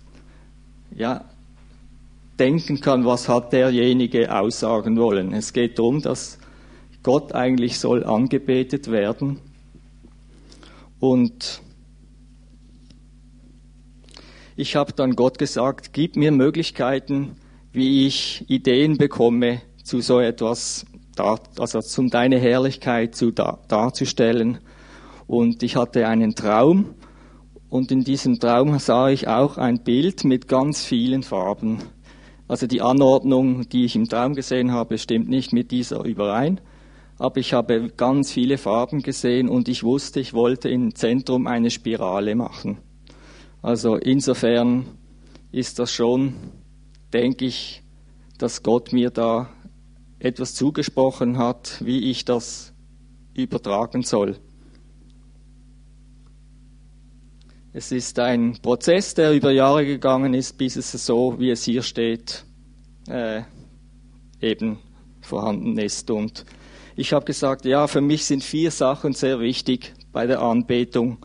ja, 0.94 1.24
denken 2.38 2.82
kann, 2.82 3.06
was 3.06 3.30
hat 3.30 3.53
derjenige 3.53 4.36
aussagen 4.36 4.98
wollen. 4.98 5.34
Es 5.34 5.53
geht 5.53 5.80
darum, 5.80 6.01
dass 6.01 6.38
Gott 7.03 7.36
eigentlich 7.36 7.79
soll 7.79 8.03
angebetet 8.03 8.89
werden 8.89 9.39
und 11.00 11.62
ich 14.55 14.75
habe 14.75 14.93
dann 14.93 15.15
Gott 15.15 15.38
gesagt, 15.38 15.93
gib 15.93 16.15
mir 16.15 16.31
Möglichkeiten, 16.31 17.36
wie 17.72 18.05
ich 18.05 18.45
Ideen 18.48 18.98
bekomme, 18.98 19.62
zu 19.83 20.00
so 20.00 20.19
etwas, 20.19 20.86
also 21.17 21.81
zum 21.81 22.10
deine 22.10 22.39
Herrlichkeit 22.39 23.15
zu 23.15 23.31
darzustellen. 23.31 24.60
Und 25.27 25.63
ich 25.63 25.75
hatte 25.75 26.07
einen 26.07 26.36
Traum 26.36 26.93
und 27.69 27.91
in 27.91 28.03
diesem 28.03 28.39
Traum 28.39 28.77
sah 28.77 29.10
ich 29.10 29.27
auch 29.27 29.57
ein 29.57 29.83
Bild 29.83 30.24
mit 30.24 30.48
ganz 30.48 30.86
vielen 30.86 31.24
Farben. 31.24 31.79
Also 32.48 32.67
die 32.67 32.81
Anordnung, 32.81 33.67
die 33.69 33.86
ich 33.86 33.95
im 33.95 34.07
Traum 34.07 34.36
gesehen 34.36 34.72
habe, 34.72 35.00
stimmt 35.00 35.29
nicht 35.29 35.51
mit 35.51 35.72
dieser 35.72 36.03
überein, 36.05 36.62
aber 37.24 37.38
ich 37.38 37.53
habe 37.53 37.89
ganz 37.96 38.34
viele 38.34 38.58
Farben 38.58 39.01
gesehen 39.01 39.48
und 39.48 39.70
ich 39.70 39.84
wusste, 39.84 40.20
ich 40.20 40.34
wollte 40.34 40.68
im 40.68 40.94
Zentrum 40.94 41.48
eine 41.48 41.72
Spirale 41.72 42.36
machen. 42.36 42.80
Also 43.62 43.96
insofern 43.96 44.88
ist 45.50 45.80
das 45.80 45.94
schon, 45.94 46.34
denke 47.13 47.46
ich, 47.46 47.82
dass 48.39 48.62
Gott 48.62 48.92
mir 48.92 49.10
da 49.10 49.50
etwas 50.20 50.53
zugesprochen 50.53 51.38
hat, 51.38 51.77
wie 51.86 52.12
ich 52.12 52.25
das 52.25 52.74
übertragen 53.34 54.03
soll. 54.03 54.36
Es 57.72 57.94
ist 57.94 58.20
ein 58.20 58.58
Prozess, 58.62 59.13
der 59.13 59.32
über 59.32 59.51
Jahre 59.51 59.86
gegangen 59.86 60.34
ist, 60.34 60.58
bis 60.58 60.75
es 60.75 60.92
so, 60.92 61.39
wie 61.39 61.51
es 61.51 61.63
hier 61.63 61.84
steht, 61.84 62.44
äh, 63.08 63.44
eben 64.42 64.80
vorhanden 65.22 65.77
ist. 65.77 66.12
Und 66.12 66.44
ich 66.96 67.14
habe 67.14 67.26
gesagt, 67.26 67.66
ja, 67.66 67.88
für 67.88 68.02
mich 68.02 68.26
sind 68.26 68.44
vier 68.44 68.72
Sachen 68.72 69.14
sehr 69.14 69.40
wichtig 69.40 69.94
bei 70.12 70.28
der 70.28 70.42
Anbetung 70.42 71.18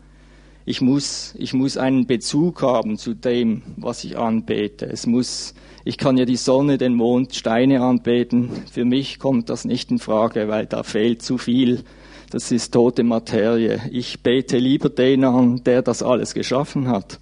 ich 0.69 0.81
muss, 0.81 1.33
ich 1.39 1.55
muss 1.55 1.77
einen 1.77 2.05
Bezug 2.05 2.61
haben 2.61 2.99
zu 2.99 3.15
dem, 3.15 3.63
was 3.77 4.03
ich 4.03 4.19
anbete. 4.19 4.85
Es 4.85 5.07
muss, 5.07 5.55
ich 5.83 5.97
kann 5.97 6.15
ja 6.15 6.25
die 6.25 6.35
Sonne, 6.35 6.77
den 6.77 6.93
Mond, 6.93 7.33
Steine 7.33 7.81
anbeten. 7.81 8.51
Für 8.71 8.85
mich 8.85 9.17
kommt 9.17 9.49
das 9.49 9.65
nicht 9.65 9.89
in 9.89 9.97
Frage, 9.97 10.47
weil 10.47 10.67
da 10.67 10.83
fehlt 10.83 11.23
zu 11.23 11.39
viel. 11.39 11.83
Das 12.29 12.51
ist 12.51 12.71
tote 12.71 13.03
Materie. 13.03 13.81
Ich 13.91 14.21
bete 14.21 14.59
lieber 14.59 14.89
den 14.89 15.23
an, 15.23 15.63
der 15.63 15.81
das 15.81 16.03
alles 16.03 16.35
geschaffen 16.35 16.87
hat. 16.87 17.19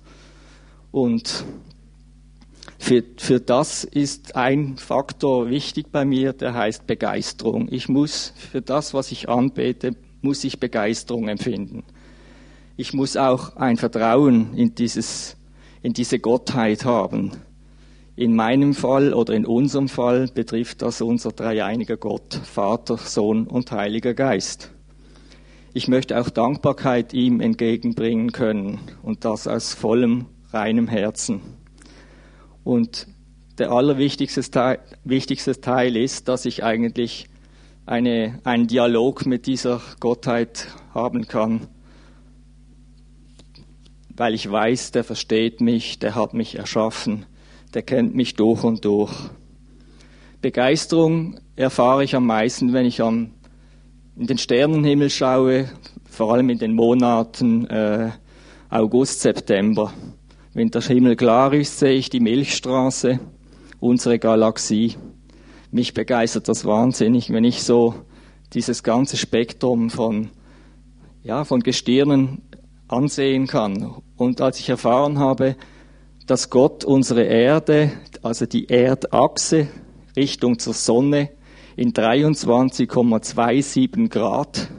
Und 0.92 1.46
für, 2.80 3.04
für 3.18 3.40
das 3.40 3.84
ist 3.84 4.36
ein 4.36 4.78
Faktor 4.78 5.50
wichtig 5.50 5.88
bei 5.92 6.06
mir, 6.06 6.34
der 6.34 6.54
heißt 6.54 6.88
Begeisterung. 6.88 7.68
Ich 7.72 7.90
muss 7.90 8.34
für 8.36 8.62
das, 8.62 8.94
was 8.94 9.12
ich 9.12 9.30
anbete, 9.30 9.96
muss 10.22 10.44
ich 10.44 10.60
Begeisterung 10.60 11.28
empfinden 11.28 11.84
ich 12.78 12.94
muss 12.94 13.18
auch 13.18 13.56
ein 13.56 13.76
Vertrauen 13.76 14.56
in, 14.56 14.76
dieses, 14.76 15.36
in 15.82 15.94
diese 15.94 16.20
Gottheit 16.20 16.86
haben. 16.86 17.32
In 18.16 18.36
meinem 18.36 18.74
Fall 18.74 19.14
oder 19.14 19.34
in 19.34 19.46
unserem 19.46 19.90
Fall 19.90 20.28
betrifft 20.28 20.84
das 20.84 21.02
unser 21.02 21.32
dreieiniger 21.32 21.98
Gott, 21.98 22.36
Vater, 22.36 22.98
Sohn 22.98 23.48
und 23.48 23.72
Heiliger 23.72 24.14
Geist. 24.14 24.72
Ich 25.74 25.88
möchte 25.88 26.20
auch 26.20 26.30
Dankbarkeit 26.30 27.14
ihm 27.14 27.42
entgegenbringen 27.42 28.32
können 28.32 28.80
und 29.04 29.26
das 29.26 29.48
aus 29.48 29.74
vollem, 29.74 30.26
reinem 30.52 30.88
Herzen. 30.88 31.42
Und 32.68 33.08
der 33.58 33.72
allerwichtigste 33.72 34.42
Teil, 34.42 34.80
wichtigste 35.04 35.62
Teil 35.62 35.96
ist, 35.96 36.28
dass 36.28 36.46
ich 36.46 36.64
eigentlich 36.64 37.30
eine, 37.86 38.40
einen 38.44 38.68
Dialog 38.68 39.26
mit 39.26 39.48
dieser 39.48 39.82
Gottheit 40.00 40.68
haben 40.94 41.28
kann 41.28 41.68
weil 44.18 44.34
ich 44.34 44.50
weiß, 44.50 44.92
der 44.92 45.04
versteht 45.04 45.62
mich, 45.62 46.00
der 46.00 46.16
hat 46.16 46.34
mich 46.34 46.58
erschaffen, 46.58 47.28
der 47.76 47.84
kennt 47.84 48.16
mich 48.16 48.34
durch 48.34 48.64
und 48.64 48.84
durch. 48.84 49.14
Begeisterung 50.42 51.40
erfahre 51.56 52.04
ich 52.04 52.16
am 52.16 52.26
meisten, 52.26 52.74
wenn 52.74 52.88
ich 52.88 53.02
am, 53.02 53.32
in 54.16 54.26
den 54.26 54.40
Sternenhimmel 54.40 55.12
schaue, 55.12 55.70
vor 56.10 56.34
allem 56.34 56.50
in 56.50 56.58
den 56.58 56.74
Monaten 56.74 57.68
äh, 57.68 58.10
August, 58.70 59.22
September. 59.22 59.94
Wenn 60.58 60.72
der 60.72 60.82
Himmel 60.82 61.16
klar 61.16 61.54
ist, 61.54 61.78
sehe 61.78 61.94
ich 61.94 62.10
die 62.10 62.20
Milchstraße, 62.20 63.20
unsere 63.80 64.18
Galaxie. 64.18 64.96
Mich 65.70 65.94
begeistert 65.94 66.48
das 66.48 66.66
wahnsinnig, 66.66 67.32
wenn 67.32 67.44
ich 67.44 67.62
so 67.62 67.94
dieses 68.54 68.82
ganze 68.82 69.18
Spektrum 69.18 69.92
von, 69.92 70.32
ja, 71.22 71.44
von 71.44 71.60
Gestirnen 71.60 72.42
ansehen 72.88 73.46
kann. 73.46 74.02
Und 74.16 74.42
als 74.42 74.60
ich 74.60 74.70
erfahren 74.70 75.20
habe, 75.20 75.56
dass 76.26 76.50
Gott 76.50 76.84
unsere 76.84 77.22
Erde, 77.22 77.92
also 78.24 78.48
die 78.48 78.68
Erdachse 78.68 79.68
Richtung 80.16 80.58
zur 80.58 80.74
Sonne 80.74 81.30
in 81.76 81.94
23,27 81.94 84.10
Grad 84.10 84.72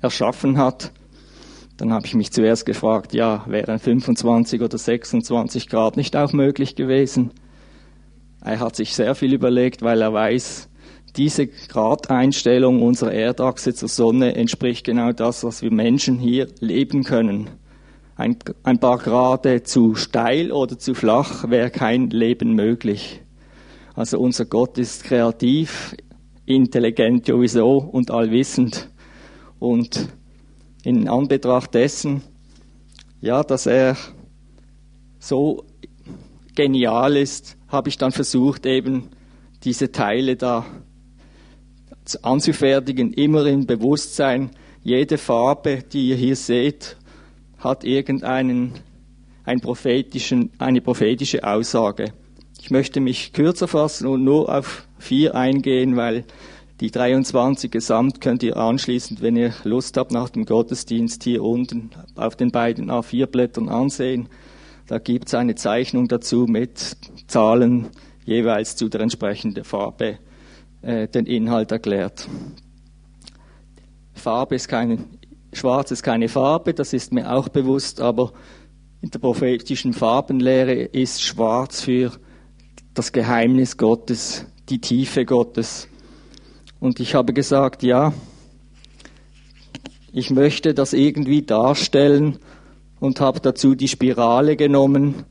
erschaffen 0.00 0.58
hat, 0.58 0.92
dann 1.76 1.92
habe 1.92 2.06
ich 2.06 2.14
mich 2.14 2.30
zuerst 2.32 2.66
gefragt, 2.66 3.14
ja, 3.14 3.44
wären 3.46 3.78
25 3.78 4.60
oder 4.60 4.78
26 4.78 5.68
Grad 5.68 5.96
nicht 5.96 6.16
auch 6.16 6.32
möglich 6.32 6.76
gewesen? 6.76 7.30
Er 8.44 8.60
hat 8.60 8.76
sich 8.76 8.94
sehr 8.94 9.14
viel 9.14 9.32
überlegt, 9.32 9.82
weil 9.82 10.00
er 10.00 10.12
weiß, 10.12 10.68
diese 11.16 11.46
Gradeinstellung 11.46 12.82
unserer 12.82 13.12
Erdachse 13.12 13.74
zur 13.74 13.88
Sonne 13.88 14.34
entspricht 14.34 14.84
genau 14.84 15.12
das, 15.12 15.44
was 15.44 15.62
wir 15.62 15.70
Menschen 15.70 16.18
hier 16.18 16.48
leben 16.60 17.04
können. 17.04 17.50
Ein, 18.16 18.36
ein 18.62 18.78
paar 18.78 18.98
Grade 18.98 19.62
zu 19.62 19.94
steil 19.94 20.52
oder 20.52 20.78
zu 20.78 20.94
flach 20.94 21.48
wäre 21.50 21.70
kein 21.70 22.10
Leben 22.10 22.54
möglich. 22.54 23.20
Also 23.94 24.18
unser 24.18 24.46
Gott 24.46 24.78
ist 24.78 25.04
kreativ, 25.04 25.94
intelligent 26.46 27.26
sowieso 27.26 27.78
und 27.78 28.10
allwissend. 28.10 28.88
Und 29.58 30.08
in 30.82 31.08
Anbetracht 31.08 31.74
dessen, 31.74 32.22
ja, 33.20 33.42
dass 33.42 33.66
er 33.66 33.96
so 35.18 35.64
genial 36.54 37.16
ist, 37.16 37.56
habe 37.68 37.88
ich 37.88 37.98
dann 37.98 38.12
versucht, 38.12 38.66
eben 38.66 39.08
diese 39.64 39.92
Teile 39.92 40.36
da 40.36 40.66
anzufertigen, 42.22 43.12
immer 43.12 43.46
im 43.46 43.66
Bewusstsein, 43.66 44.50
jede 44.82 45.18
Farbe, 45.18 45.84
die 45.92 46.08
ihr 46.08 46.16
hier 46.16 46.36
seht, 46.36 46.96
hat 47.58 47.84
irgendeinen 47.84 48.72
einen 49.44 49.60
prophetischen, 49.60 50.50
eine 50.58 50.80
prophetische 50.80 51.44
Aussage. 51.44 52.12
Ich 52.60 52.70
möchte 52.70 53.00
mich 53.00 53.32
kürzer 53.32 53.66
fassen 53.66 54.06
und 54.06 54.22
nur 54.24 54.54
auf 54.54 54.86
vier 54.98 55.34
eingehen, 55.34 55.96
weil 55.96 56.24
die 56.82 56.90
23 56.90 57.70
gesamt 57.70 58.20
könnt 58.20 58.42
ihr 58.42 58.56
anschließend, 58.56 59.22
wenn 59.22 59.36
ihr 59.36 59.54
Lust 59.62 59.96
habt, 59.96 60.10
nach 60.10 60.30
dem 60.30 60.44
Gottesdienst 60.44 61.22
hier 61.22 61.44
unten 61.44 61.90
auf 62.16 62.34
den 62.34 62.50
beiden 62.50 62.90
A4-Blättern 62.90 63.68
ansehen. 63.68 64.28
Da 64.88 64.98
gibt 64.98 65.28
es 65.28 65.34
eine 65.34 65.54
Zeichnung 65.54 66.08
dazu 66.08 66.46
mit 66.48 66.96
Zahlen 67.28 67.86
jeweils 68.24 68.74
zu 68.74 68.88
der 68.88 69.00
entsprechenden 69.00 69.62
Farbe 69.62 70.18
äh, 70.82 71.06
den 71.06 71.26
Inhalt 71.26 71.70
erklärt. 71.70 72.26
Farbe 74.14 74.56
ist 74.56 74.66
keine, 74.66 74.98
Schwarz 75.52 75.92
ist 75.92 76.02
keine 76.02 76.28
Farbe, 76.28 76.74
das 76.74 76.92
ist 76.92 77.12
mir 77.12 77.32
auch 77.32 77.48
bewusst, 77.48 78.00
aber 78.00 78.32
in 79.02 79.10
der 79.10 79.20
prophetischen 79.20 79.92
Farbenlehre 79.92 80.72
ist 80.72 81.22
Schwarz 81.22 81.82
für 81.82 82.10
das 82.92 83.12
Geheimnis 83.12 83.76
Gottes, 83.76 84.46
die 84.68 84.80
Tiefe 84.80 85.24
Gottes. 85.24 85.86
Und 86.82 86.98
ich 86.98 87.14
habe 87.14 87.32
gesagt, 87.32 87.84
ja, 87.84 88.12
ich 90.12 90.30
möchte 90.30 90.74
das 90.74 90.94
irgendwie 90.94 91.42
darstellen 91.42 92.38
und 92.98 93.20
habe 93.20 93.38
dazu 93.38 93.76
die 93.76 93.86
Spirale 93.86 94.56
genommen. 94.56 95.22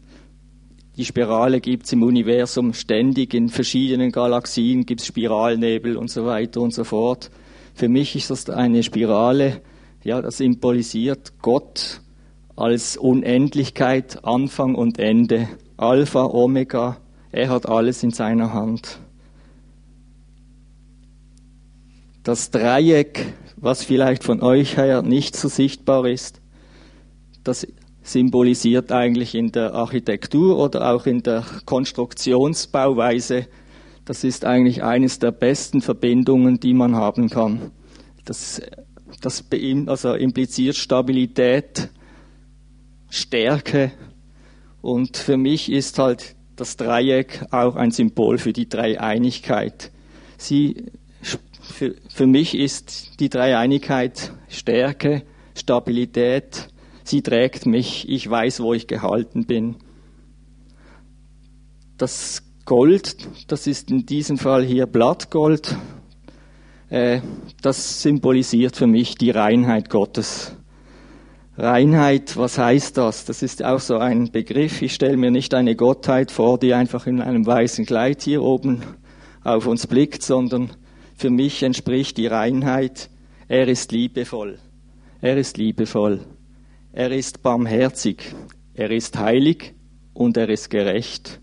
Die 0.95 1.03
Spirale 1.03 1.59
gibt 1.59 1.87
es 1.87 1.91
im 1.91 2.03
Universum 2.03 2.73
ständig, 2.73 3.33
in 3.33 3.49
verschiedenen 3.49 4.13
Galaxien 4.13 4.85
gibt 4.85 5.01
es 5.01 5.07
Spiralnebel 5.07 5.97
und 5.97 6.09
so 6.09 6.25
weiter 6.25 6.61
und 6.61 6.73
so 6.73 6.85
fort. 6.85 7.29
Für 7.73 7.89
mich 7.89 8.15
ist 8.15 8.29
das 8.29 8.49
eine 8.49 8.81
Spirale, 8.81 9.59
ja, 10.05 10.21
das 10.21 10.37
symbolisiert 10.37 11.33
Gott 11.41 11.99
als 12.55 12.95
Unendlichkeit, 12.95 14.23
Anfang 14.23 14.73
und 14.73 14.99
Ende, 14.99 15.49
Alpha, 15.75 16.23
Omega, 16.23 16.95
er 17.33 17.49
hat 17.49 17.67
alles 17.67 18.03
in 18.03 18.11
seiner 18.11 18.53
Hand. 18.53 19.01
Das 22.23 22.51
Dreieck, 22.51 23.33
was 23.55 23.83
vielleicht 23.83 24.23
von 24.23 24.41
euch 24.41 24.77
her 24.77 25.01
nicht 25.01 25.35
so 25.35 25.47
sichtbar 25.47 26.07
ist, 26.07 26.39
das 27.43 27.65
symbolisiert 28.03 28.91
eigentlich 28.91 29.33
in 29.33 29.51
der 29.51 29.73
Architektur 29.73 30.59
oder 30.59 30.91
auch 30.93 31.07
in 31.07 31.23
der 31.23 31.43
Konstruktionsbauweise, 31.65 33.47
das 34.05 34.23
ist 34.23 34.45
eigentlich 34.45 34.83
eines 34.83 35.17
der 35.17 35.31
besten 35.31 35.81
Verbindungen, 35.81 36.59
die 36.59 36.73
man 36.73 36.95
haben 36.95 37.29
kann. 37.29 37.71
Das, 38.25 38.61
das 39.21 39.43
also 39.87 40.13
impliziert 40.13 40.75
Stabilität, 40.75 41.89
Stärke 43.09 43.91
und 44.81 45.17
für 45.17 45.37
mich 45.37 45.71
ist 45.71 45.97
halt 45.97 46.35
das 46.55 46.77
Dreieck 46.77 47.45
auch 47.49 47.75
ein 47.75 47.91
Symbol 47.91 48.37
für 48.37 48.53
die 48.53 48.69
Dreieinigkeit. 48.69 49.91
Sie 50.37 50.85
für, 51.71 51.95
für 52.09 52.27
mich 52.27 52.55
ist 52.55 53.19
die 53.19 53.29
Dreieinigkeit 53.29 54.31
Stärke, 54.49 55.23
Stabilität. 55.55 56.67
Sie 57.03 57.21
trägt 57.21 57.65
mich. 57.65 58.07
Ich 58.07 58.29
weiß, 58.29 58.61
wo 58.61 58.73
ich 58.73 58.87
gehalten 58.87 59.45
bin. 59.45 59.77
Das 61.97 62.43
Gold, 62.65 63.27
das 63.47 63.67
ist 63.67 63.89
in 63.89 64.05
diesem 64.05 64.37
Fall 64.37 64.63
hier 64.63 64.85
Blattgold. 64.85 65.75
Äh, 66.89 67.21
das 67.61 68.01
symbolisiert 68.01 68.75
für 68.75 68.87
mich 68.87 69.15
die 69.15 69.31
Reinheit 69.31 69.89
Gottes. 69.89 70.55
Reinheit, 71.57 72.37
was 72.37 72.57
heißt 72.57 72.97
das? 72.97 73.25
Das 73.25 73.43
ist 73.43 73.63
auch 73.63 73.79
so 73.79 73.97
ein 73.97 74.31
Begriff. 74.31 74.81
Ich 74.81 74.93
stelle 74.93 75.17
mir 75.17 75.31
nicht 75.31 75.53
eine 75.53 75.75
Gottheit 75.75 76.31
vor, 76.31 76.57
die 76.57 76.73
einfach 76.73 77.07
in 77.07 77.21
einem 77.21 77.45
weißen 77.45 77.85
Kleid 77.85 78.21
hier 78.21 78.41
oben 78.41 78.83
auf 79.43 79.67
uns 79.67 79.87
blickt, 79.87 80.23
sondern 80.23 80.71
für 81.21 81.29
mich 81.29 81.61
entspricht 81.61 82.17
die 82.17 82.25
Reinheit, 82.25 83.11
er 83.47 83.67
ist 83.67 83.91
liebevoll. 83.91 84.57
Er 85.21 85.37
ist 85.37 85.55
liebevoll. 85.57 86.21
Er 86.93 87.11
ist 87.11 87.43
barmherzig. 87.43 88.33
Er 88.73 88.89
ist 88.89 89.19
heilig 89.19 89.75
und 90.15 90.35
er 90.35 90.49
ist 90.49 90.71
gerecht. 90.71 91.39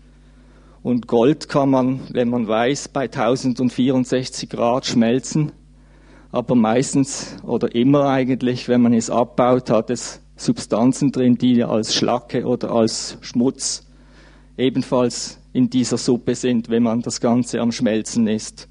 Und 0.83 1.07
Gold 1.07 1.47
kann 1.47 1.69
man, 1.69 2.01
wenn 2.11 2.29
man 2.29 2.45
weiß, 2.45 2.89
bei 2.89 3.03
1064 3.03 4.49
Grad 4.49 4.85
schmelzen. 4.85 5.53
Aber 6.33 6.55
meistens 6.55 7.37
oder 7.43 7.73
immer 7.73 8.09
eigentlich, 8.09 8.67
wenn 8.67 8.81
man 8.81 8.93
es 8.93 9.09
abbaut, 9.09 9.69
hat 9.69 9.89
es 9.91 10.21
Substanzen 10.35 11.13
drin, 11.13 11.37
die 11.37 11.63
als 11.63 11.95
Schlacke 11.95 12.45
oder 12.45 12.71
als 12.71 13.17
Schmutz 13.21 13.87
ebenfalls 14.57 15.39
in 15.53 15.69
dieser 15.69 15.97
Suppe 15.97 16.35
sind, 16.35 16.67
wenn 16.67 16.83
man 16.83 17.01
das 17.01 17.21
Ganze 17.21 17.61
am 17.61 17.71
Schmelzen 17.71 18.27
ist. 18.27 18.67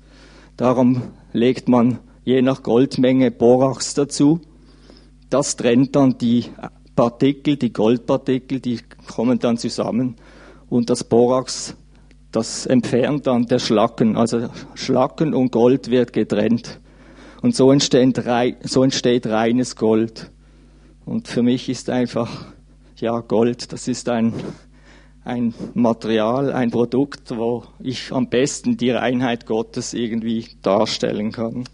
Darum 0.59 1.03
legt 1.33 1.69
man 1.69 2.01
je 2.25 2.43
nach 2.43 2.65
Goldmenge 2.65 3.31
Borax 3.31 3.95
dazu. 3.95 4.41
Das 5.31 5.55
trennt 5.55 5.95
dann 5.95 6.19
die 6.19 6.47
Partikel, 6.97 7.57
die 7.57 7.73
Goldpartikel, 7.73 8.59
die 8.59 8.81
kommen 9.07 9.39
dann 9.39 9.57
zusammen 9.57 10.17
und 10.69 10.91
das 10.91 11.05
Borax, 11.05 11.77
das 12.33 12.67
entfernt 12.67 13.29
dann 13.29 13.47
der 13.47 13.61
Schlacken. 13.61 14.17
Also 14.17 14.49
Schlacken 14.75 15.33
und 15.33 15.53
Gold 15.53 15.93
wird 15.93 16.13
getrennt. 16.13 16.81
Und 17.41 17.55
so 17.55 17.71
entsteht, 17.71 18.21
so 18.65 18.83
entsteht 18.83 19.29
reines 19.29 19.77
Gold. 19.77 20.33
Und 21.05 21.29
für 21.29 21.45
mich 21.45 21.69
ist 21.69 21.89
einfach, 21.89 22.47
ja, 22.97 23.21
Gold, 23.21 23.73
das 23.73 23.87
ist 23.87 24.09
ein 24.09 24.35
ein 25.29 25.53
Material, 25.75 26.53
ein 26.53 26.71
Produkt, 26.71 27.37
wo 27.37 27.65
ich 27.81 28.13
am 28.13 28.31
besten 28.31 28.79
die 28.79 28.91
Reinheit 28.91 29.45
Gottes 29.45 29.93
irgendwie 29.93 30.47
darstellen 30.63 31.33
kann. 31.33 31.65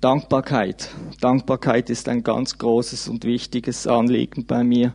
Dankbarkeit. 0.00 0.88
Dankbarkeit 1.20 1.90
ist 1.90 2.08
ein 2.08 2.22
ganz 2.22 2.56
großes 2.56 3.08
und 3.08 3.24
wichtiges 3.24 3.86
Anliegen 3.86 4.46
bei 4.46 4.64
mir, 4.64 4.94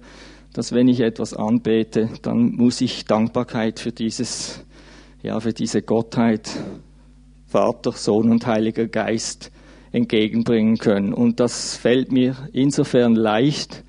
dass 0.53 0.73
wenn 0.73 0.87
ich 0.87 1.01
etwas 1.01 1.35
anbete, 1.35 2.09
dann 2.23 2.55
muss 2.55 2.81
ich 2.81 3.05
Dankbarkeit 3.05 3.79
für 3.79 3.91
dieses, 3.91 4.65
ja, 5.21 5.39
für 5.39 5.53
diese 5.53 5.83
Gottheit, 5.83 6.49
Vater, 7.45 7.91
Sohn 7.91 8.31
und 8.31 8.47
Heiliger 8.47 8.87
Geist 8.87 9.51
entgegenbringen 9.91 10.79
können. 10.79 11.13
Und 11.13 11.39
das 11.39 11.77
fällt 11.77 12.11
mir 12.11 12.35
insofern 12.53 13.15
leicht, 13.15 13.83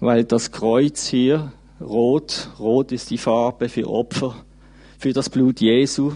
weil 0.00 0.24
das 0.24 0.52
Kreuz 0.52 1.06
hier 1.06 1.52
rot, 1.80 2.50
rot 2.58 2.92
ist 2.92 3.10
die 3.10 3.18
Farbe 3.18 3.68
für 3.68 3.88
Opfer, 3.88 4.34
für 4.98 5.12
das 5.12 5.30
Blut 5.30 5.60
Jesu, 5.60 6.12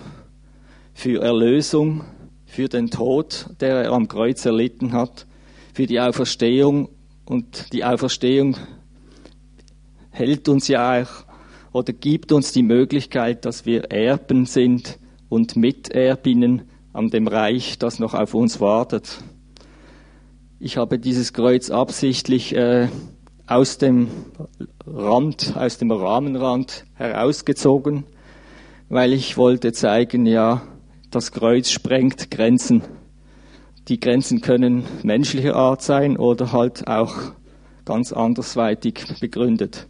für 0.94 1.22
Erlösung, 1.22 2.04
für 2.46 2.68
den 2.68 2.90
Tod, 2.90 3.46
der 3.60 3.84
er 3.84 3.92
am 3.92 4.08
Kreuz 4.08 4.44
erlitten 4.44 4.92
hat, 4.92 5.26
für 5.72 5.86
die 5.86 6.00
Auferstehung 6.00 6.88
und 7.24 7.72
die 7.72 7.84
Auferstehung 7.84 8.56
hält 10.10 10.48
uns 10.48 10.68
ja 10.68 11.02
auch 11.02 11.24
oder 11.72 11.92
gibt 11.92 12.32
uns 12.32 12.52
die 12.52 12.64
Möglichkeit, 12.64 13.44
dass 13.44 13.64
wir 13.64 13.90
Erben 13.92 14.46
sind 14.46 14.98
und 15.28 15.56
Miterbinnen 15.56 16.62
an 16.92 17.10
dem 17.10 17.28
Reich, 17.28 17.78
das 17.78 18.00
noch 18.00 18.14
auf 18.14 18.34
uns 18.34 18.60
wartet. 18.60 19.18
Ich 20.58 20.76
habe 20.76 20.98
dieses 20.98 21.32
Kreuz 21.32 21.70
absichtlich 21.70 22.54
äh, 22.54 22.88
aus 23.50 23.78
dem 23.78 24.06
Rand, 24.86 25.56
aus 25.56 25.76
dem 25.76 25.90
Rahmenrand 25.90 26.84
herausgezogen, 26.94 28.04
weil 28.88 29.12
ich 29.12 29.36
wollte 29.36 29.72
zeigen, 29.72 30.24
ja, 30.24 30.62
das 31.10 31.32
Kreuz 31.32 31.70
sprengt 31.70 32.30
Grenzen. 32.30 32.82
Die 33.88 33.98
Grenzen 33.98 34.40
können 34.40 34.84
menschlicher 35.02 35.56
Art 35.56 35.82
sein 35.82 36.16
oder 36.16 36.52
halt 36.52 36.86
auch 36.86 37.12
ganz 37.84 38.12
andersweitig 38.12 39.04
begründet. 39.18 39.88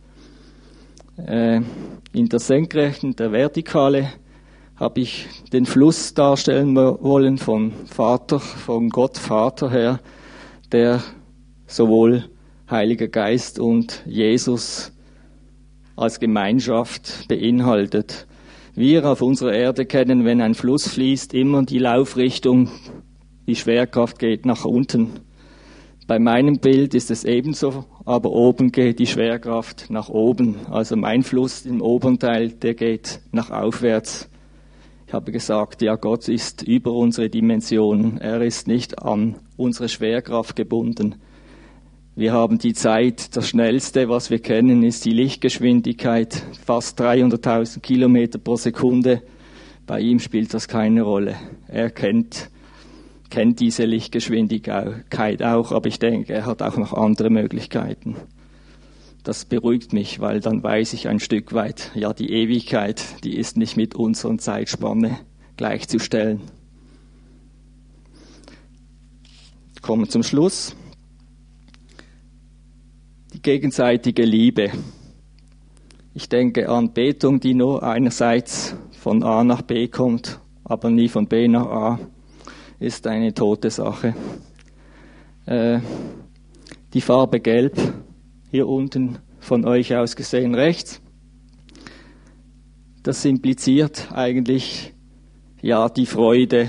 Äh, 1.19 1.61
in 2.15 2.29
der 2.31 2.39
Senkrechten, 2.39 3.15
der 3.15 3.31
Vertikale, 3.31 4.11
habe 4.77 5.01
ich 5.01 5.29
den 5.53 5.67
Fluss 5.67 6.15
darstellen 6.15 6.75
wollen 6.75 7.37
von 7.37 7.73
Vater, 7.85 8.41
von 8.41 8.89
Gott 8.89 9.19
Vater 9.19 9.71
her, 9.71 10.01
der 10.73 11.03
sowohl 11.67 12.31
Heiliger 12.71 13.09
Geist 13.09 13.59
und 13.59 14.03
Jesus 14.07 14.93
als 15.97 16.21
Gemeinschaft 16.21 17.27
beinhaltet. 17.29 18.29
Wir 18.75 19.05
auf 19.05 19.23
unserer 19.23 19.53
Erde 19.53 19.87
kennen, 19.87 20.25
wenn 20.25 20.41
ein 20.41 20.55
Fluss 20.55 20.89
fließt, 20.89 21.35
immer 21.35 21.65
die 21.65 21.79
Laufrichtung, 21.79 22.71
die 23.49 23.57
Schwerkraft 23.57 24.21
geht 24.21 24.47
nach 24.47 24.65
unten. 24.65 25.11
Bei 26.07 26.21
meinem 26.21 26.59
Bild 26.59 26.95
ist 26.95 27.11
es 27.11 27.25
ebenso, 27.25 27.85
aber 28.05 28.31
oben 28.31 28.71
geht 28.71 29.01
die 29.01 29.07
Schwerkraft 29.07 29.91
nach 29.91 30.09
oben. 30.09 30.55
Also 30.71 30.95
mein 30.97 31.25
Fluss 31.25 31.67
im 31.67 31.83
oberen 31.83 32.21
Teil, 32.21 32.51
der 32.51 32.75
geht 32.75 33.21
nach 33.33 33.51
aufwärts. 33.51 34.31
Ich 35.09 35.13
habe 35.13 35.33
gesagt, 35.33 35.83
ja, 35.83 35.97
Gott 35.97 36.29
ist 36.29 36.63
über 36.63 36.93
unsere 36.93 37.29
Dimension. 37.29 38.19
Er 38.19 38.41
ist 38.43 38.69
nicht 38.69 39.03
an 39.03 39.37
unsere 39.57 39.89
Schwerkraft 39.89 40.55
gebunden. 40.55 41.17
Wir 42.21 42.35
haben 42.35 42.59
die 42.59 42.75
Zeit, 42.75 43.35
das 43.35 43.49
Schnellste, 43.49 44.11
was 44.11 44.29
wir 44.29 44.41
kennen, 44.41 44.83
ist 44.83 45.07
die 45.07 45.13
Lichtgeschwindigkeit, 45.13 46.43
fast 46.67 47.01
300.000 47.01 47.81
Kilometer 47.81 48.39
pro 48.39 48.57
Sekunde. 48.57 49.23
Bei 49.87 50.01
ihm 50.01 50.19
spielt 50.19 50.53
das 50.53 50.69
keine 50.69 51.01
Rolle. 51.01 51.37
Er 51.67 51.89
kennt, 51.89 52.51
kennt 53.31 53.59
diese 53.61 53.87
Lichtgeschwindigkeit 53.87 55.43
auch, 55.43 55.73
aber 55.73 55.89
ich 55.89 55.99
denke, 55.99 56.35
er 56.35 56.45
hat 56.45 56.61
auch 56.61 56.77
noch 56.77 56.93
andere 56.93 57.31
Möglichkeiten 57.31 58.17
das 59.23 59.47
beruhigt 59.47 59.95
mich, 59.95 60.21
weil 60.21 60.41
dann 60.41 60.63
weiß 60.63 60.93
ich 60.93 61.09
ein 61.09 61.21
Stück 61.21 61.53
weit, 61.55 61.91
ja, 61.95 62.13
die 62.13 62.33
Ewigkeit, 62.33 63.03
die 63.25 63.37
ist 63.37 63.57
nicht 63.57 63.77
mit 63.77 63.95
unserer 63.95 64.37
Zeitspanne 64.37 65.19
gleichzustellen. 65.57 66.41
Kommen 69.83 70.09
zum 70.09 70.23
Schluss. 70.23 70.75
Die 73.41 73.53
gegenseitige 73.53 74.27
Liebe. 74.27 74.71
Ich 76.13 76.29
denke 76.29 76.69
an 76.69 76.93
Betung, 76.93 77.41
die 77.41 77.55
nur 77.55 77.83
einerseits 77.83 78.77
von 78.91 79.23
A 79.23 79.45
nach 79.45 79.63
B 79.63 79.89
kommt, 79.89 80.41
aber 80.63 80.91
nie 80.91 81.09
von 81.09 81.27
B 81.27 81.49
nach 81.49 81.65
A, 81.65 82.01
ist 82.81 83.07
eine 83.07 83.33
tote 83.33 83.71
Sache. 83.71 84.15
Äh, 85.47 85.79
die 86.93 87.01
Farbe 87.01 87.41
Gelb 87.41 87.79
hier 88.51 88.69
unten 88.69 89.21
von 89.39 89.65
euch 89.65 89.97
aus 89.97 90.17
gesehen 90.17 90.55
rechts. 90.55 91.01
Das 93.03 93.25
impliziert 93.25 94.13
eigentlich 94.13 94.93
ja 95.63 95.89
die 95.89 96.05
Freude 96.05 96.69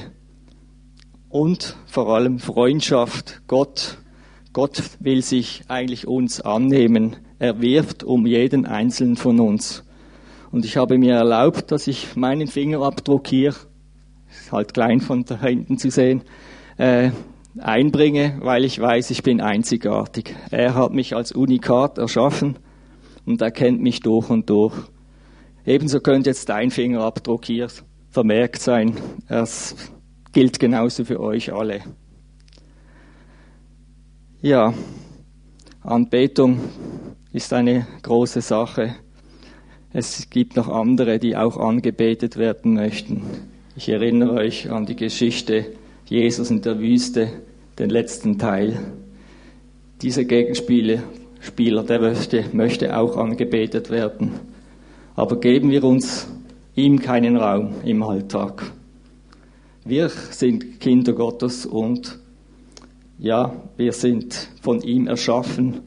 und 1.27 1.75
vor 1.85 2.15
allem 2.15 2.39
Freundschaft. 2.39 3.41
Gott, 3.47 3.97
Gott 4.53 4.83
will 4.99 5.21
sich 5.21 5.63
eigentlich 5.69 6.07
uns 6.07 6.41
annehmen. 6.41 7.15
Er 7.39 7.61
wirft 7.61 8.03
um 8.03 8.25
jeden 8.25 8.65
einzelnen 8.65 9.15
von 9.15 9.39
uns. 9.39 9.83
Und 10.51 10.65
ich 10.65 10.75
habe 10.75 10.97
mir 10.97 11.15
erlaubt, 11.15 11.71
dass 11.71 11.87
ich 11.87 12.17
meinen 12.17 12.47
Fingerabdruck 12.47 13.27
hier, 13.27 13.55
ist 14.29 14.51
halt 14.51 14.73
klein 14.73 14.99
von 14.99 15.23
da 15.23 15.39
hinten 15.39 15.77
zu 15.77 15.89
sehen, 15.89 16.23
äh, 16.77 17.11
einbringe, 17.59 18.39
weil 18.41 18.65
ich 18.65 18.77
weiß, 18.77 19.11
ich 19.11 19.23
bin 19.23 19.39
einzigartig. 19.39 20.35
Er 20.51 20.75
hat 20.75 20.91
mich 20.91 21.15
als 21.15 21.31
Unikat 21.31 21.97
erschaffen 21.97 22.57
und 23.25 23.41
er 23.41 23.51
kennt 23.51 23.81
mich 23.81 24.01
durch 24.01 24.29
und 24.29 24.49
durch. 24.49 24.75
Ebenso 25.65 26.01
könnte 26.01 26.29
jetzt 26.29 26.49
dein 26.49 26.71
Fingerabdruck 26.71 27.45
hier 27.45 27.69
vermerkt 28.09 28.61
sein. 28.61 28.95
Es 29.29 29.75
gilt 30.33 30.59
genauso 30.59 31.05
für 31.05 31.21
euch 31.21 31.53
alle. 31.53 31.81
Ja, 34.43 34.73
Anbetung 35.83 36.61
ist 37.31 37.53
eine 37.53 37.85
große 38.01 38.41
Sache. 38.41 38.95
Es 39.93 40.31
gibt 40.31 40.55
noch 40.55 40.67
andere, 40.67 41.19
die 41.19 41.35
auch 41.37 41.57
angebetet 41.57 42.37
werden 42.37 42.73
möchten. 42.73 43.21
Ich 43.75 43.87
erinnere 43.87 44.33
euch 44.33 44.71
an 44.71 44.87
die 44.87 44.95
Geschichte 44.95 45.67
Jesus 46.05 46.49
in 46.49 46.63
der 46.63 46.79
Wüste, 46.79 47.29
den 47.77 47.91
letzten 47.91 48.39
Teil. 48.39 48.79
Dieser 50.01 50.23
Gegenspieler, 50.23 51.03
Spieler, 51.39 51.83
der 51.83 51.99
möchte, 51.99 52.45
möchte 52.51 52.97
auch 52.97 53.17
angebetet 53.17 53.91
werden. 53.91 54.31
Aber 55.13 55.39
geben 55.39 55.69
wir 55.69 55.83
uns 55.83 56.27
ihm 56.73 56.99
keinen 56.99 57.37
Raum 57.37 57.75
im 57.85 58.01
Alltag. 58.01 58.71
Wir 59.85 60.09
sind 60.09 60.79
Kinder 60.79 61.13
Gottes 61.13 61.67
und 61.67 62.20
ja, 63.21 63.53
wir 63.77 63.93
sind 63.93 64.49
von 64.61 64.81
ihm 64.81 65.07
erschaffen 65.07 65.81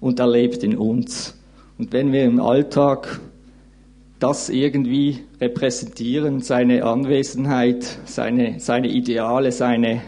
und 0.00 0.20
er 0.20 0.28
lebt 0.28 0.62
in 0.62 0.76
uns. 0.76 1.34
Und 1.76 1.92
wenn 1.92 2.12
wir 2.12 2.24
im 2.24 2.40
Alltag 2.40 3.20
das 4.20 4.48
irgendwie 4.48 5.18
repräsentieren, 5.40 6.40
seine 6.40 6.84
Anwesenheit, 6.84 7.98
seine, 8.04 8.60
seine 8.60 8.88
Ideale, 8.88 9.50
seine, 9.50 10.02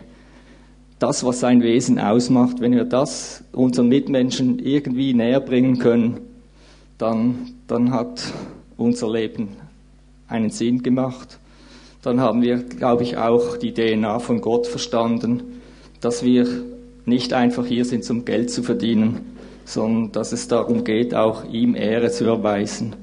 das, 1.01 1.25
was 1.25 1.41
sein 1.41 1.61
Wesen 1.61 1.99
ausmacht, 1.99 2.61
wenn 2.61 2.73
wir 2.73 2.85
das 2.85 3.43
unseren 3.53 3.89
Mitmenschen 3.89 4.61
irgendwie 4.61 5.13
näher 5.13 5.41
bringen 5.41 5.79
können, 5.79 6.21
dann, 6.99 7.51
dann 7.67 7.91
hat 7.91 8.33
unser 8.77 9.11
Leben 9.11 9.57
einen 10.29 10.51
Sinn 10.51 10.85
gemacht. 10.85 11.41
Dann 12.03 12.21
haben 12.21 12.43
wir, 12.43 12.59
glaube 12.59 13.03
ich, 13.03 13.17
auch 13.17 13.57
die 13.57 13.75
DNA 13.75 14.21
von 14.21 14.41
Gott 14.41 14.69
verstanden, 14.69 15.60
dass 16.01 16.23
wir 16.23 16.47
nicht 17.05 17.33
einfach 17.33 17.67
hier 17.67 17.85
sind, 17.85 18.09
um 18.11 18.25
Geld 18.25 18.51
zu 18.51 18.63
verdienen, 18.63 19.37
sondern 19.65 20.13
dass 20.13 20.33
es 20.33 20.49
darum 20.49 20.85
geht, 20.85 21.15
auch 21.15 21.45
ihm 21.45 21.75
Ehre 21.75 22.11
zu 22.11 22.25
erweisen. 22.25 22.97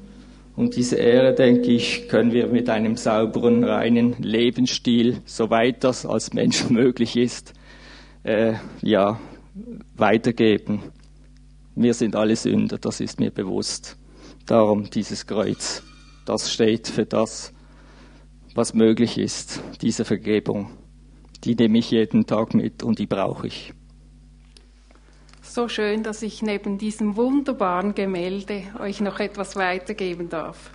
Und 0.56 0.76
diese 0.76 0.96
Ehre, 0.96 1.36
denke 1.36 1.72
ich, 1.72 2.08
können 2.08 2.32
wir 2.32 2.48
mit 2.48 2.68
einem 2.70 2.98
sauberen, 2.98 3.64
reinen 3.64 4.16
Lebensstil, 4.20 5.18
soweit 5.26 5.84
das 5.84 6.06
als 6.06 6.34
Mensch 6.34 6.70
möglich 6.70 7.16
ist, 7.16 7.54
äh, 8.24 8.54
ja, 8.82 9.20
weitergeben. 9.96 10.82
Wir 11.76 11.94
sind 11.94 12.16
alle 12.16 12.36
Sünder, 12.36 12.80
das 12.80 13.00
ist 13.02 13.20
mir 13.20 13.30
bewusst. 13.30 13.98
Darum 14.48 14.90
dieses 14.90 15.28
Kreuz. 15.28 15.84
Das 16.26 16.52
steht 16.52 16.88
für 16.88 17.06
das, 17.06 17.54
was 18.56 18.74
möglich 18.74 19.20
ist, 19.20 19.62
diese 19.82 20.06
Vergebung. 20.06 20.72
Die 21.44 21.56
nehme 21.56 21.78
ich 21.78 21.92
jeden 21.92 22.26
Tag 22.26 22.54
mit 22.54 22.84
und 22.84 23.00
die 23.00 23.08
brauche 23.08 23.48
ich 23.48 23.74
so 25.58 25.68
schön, 25.68 26.04
dass 26.04 26.22
ich 26.22 26.44
neben 26.44 26.78
diesem 26.78 27.16
wunderbaren 27.16 27.96
Gemälde 27.96 28.62
euch 28.80 29.02
noch 29.02 29.20
etwas 29.20 29.56
weitergeben 29.56 30.30
darf. 30.30 30.70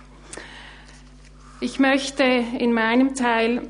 Ich 1.61 1.79
möchte 1.79 2.23
in 2.23 2.73
meinem 2.73 3.15
Teil 3.15 3.61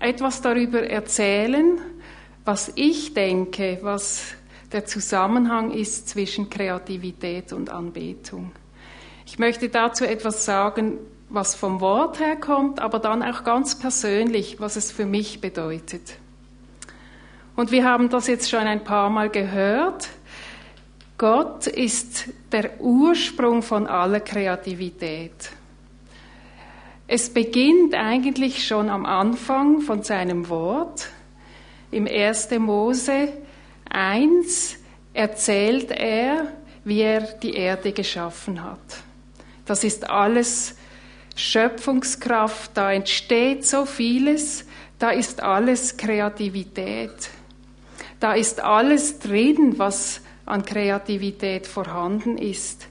etwas 0.00 0.42
darüber 0.42 0.82
erzählen, 0.82 1.78
was 2.44 2.72
ich 2.74 3.14
denke, 3.14 3.78
was 3.82 4.34
der 4.72 4.84
Zusammenhang 4.84 5.70
ist 5.70 6.08
zwischen 6.08 6.50
Kreativität 6.50 7.52
und 7.52 7.70
Anbetung. 7.70 8.50
Ich 9.26 9.38
möchte 9.38 9.68
dazu 9.68 10.04
etwas 10.04 10.44
sagen, 10.44 10.98
was 11.28 11.54
vom 11.54 11.80
Wort 11.80 12.18
her 12.18 12.34
kommt, 12.34 12.80
aber 12.80 12.98
dann 12.98 13.22
auch 13.22 13.44
ganz 13.44 13.78
persönlich, 13.78 14.58
was 14.58 14.74
es 14.74 14.90
für 14.90 15.06
mich 15.06 15.40
bedeutet. 15.40 16.18
Und 17.58 17.72
wir 17.72 17.84
haben 17.84 18.08
das 18.08 18.28
jetzt 18.28 18.48
schon 18.48 18.60
ein 18.60 18.84
paar 18.84 19.10
Mal 19.10 19.30
gehört. 19.30 20.10
Gott 21.16 21.66
ist 21.66 22.28
der 22.52 22.80
Ursprung 22.80 23.62
von 23.62 23.88
aller 23.88 24.20
Kreativität. 24.20 25.50
Es 27.08 27.28
beginnt 27.28 27.96
eigentlich 27.96 28.64
schon 28.64 28.88
am 28.88 29.04
Anfang 29.04 29.80
von 29.80 30.04
seinem 30.04 30.48
Wort. 30.48 31.08
Im 31.90 32.06
1. 32.06 32.50
Mose 32.60 33.32
1 33.90 34.76
erzählt 35.12 35.90
er, 35.90 36.52
wie 36.84 37.00
er 37.00 37.22
die 37.22 37.54
Erde 37.54 37.90
geschaffen 37.90 38.62
hat. 38.62 39.02
Das 39.66 39.82
ist 39.82 40.08
alles 40.08 40.76
Schöpfungskraft, 41.34 42.70
da 42.74 42.92
entsteht 42.92 43.66
so 43.66 43.84
vieles, 43.84 44.64
da 45.00 45.10
ist 45.10 45.42
alles 45.42 45.96
Kreativität. 45.96 47.30
Da 48.20 48.34
ist 48.34 48.60
alles 48.60 49.18
drin, 49.18 49.78
was 49.78 50.20
an 50.44 50.64
Kreativität 50.64 51.66
vorhanden 51.66 52.38
ist. 52.38 52.88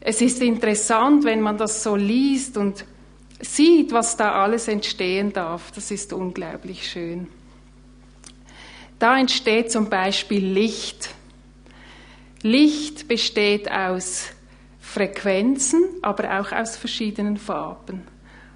Es 0.00 0.20
ist 0.20 0.42
interessant, 0.42 1.24
wenn 1.24 1.40
man 1.40 1.56
das 1.56 1.82
so 1.82 1.96
liest 1.96 2.56
und 2.56 2.84
sieht, 3.40 3.92
was 3.92 4.16
da 4.16 4.42
alles 4.42 4.68
entstehen 4.68 5.32
darf. 5.32 5.70
Das 5.72 5.90
ist 5.90 6.12
unglaublich 6.12 6.88
schön. 6.88 7.28
Da 8.98 9.18
entsteht 9.18 9.72
zum 9.72 9.88
Beispiel 9.88 10.44
Licht. 10.44 11.10
Licht 12.42 13.08
besteht 13.08 13.70
aus 13.70 14.26
Frequenzen, 14.80 15.84
aber 16.02 16.40
auch 16.40 16.52
aus 16.52 16.76
verschiedenen 16.76 17.36
Farben. 17.36 18.02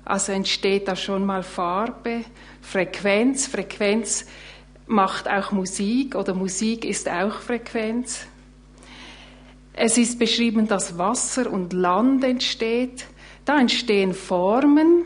Also 0.04 0.32
entsteht 0.32 0.86
da 0.86 0.94
schon 0.94 1.24
mal 1.24 1.42
Farbe, 1.42 2.24
Frequenz. 2.60 3.46
Frequenz 3.46 4.26
macht 4.86 5.28
auch 5.28 5.52
Musik 5.52 6.14
oder 6.14 6.34
Musik 6.34 6.84
ist 6.84 7.08
auch 7.08 7.40
Frequenz. 7.40 8.26
Es 9.72 9.98
ist 9.98 10.18
beschrieben, 10.18 10.68
dass 10.68 10.96
Wasser 10.96 11.50
und 11.50 11.72
Land 11.72 12.24
entsteht. 12.24 13.06
Da 13.44 13.60
entstehen 13.60 14.14
Formen. 14.14 15.04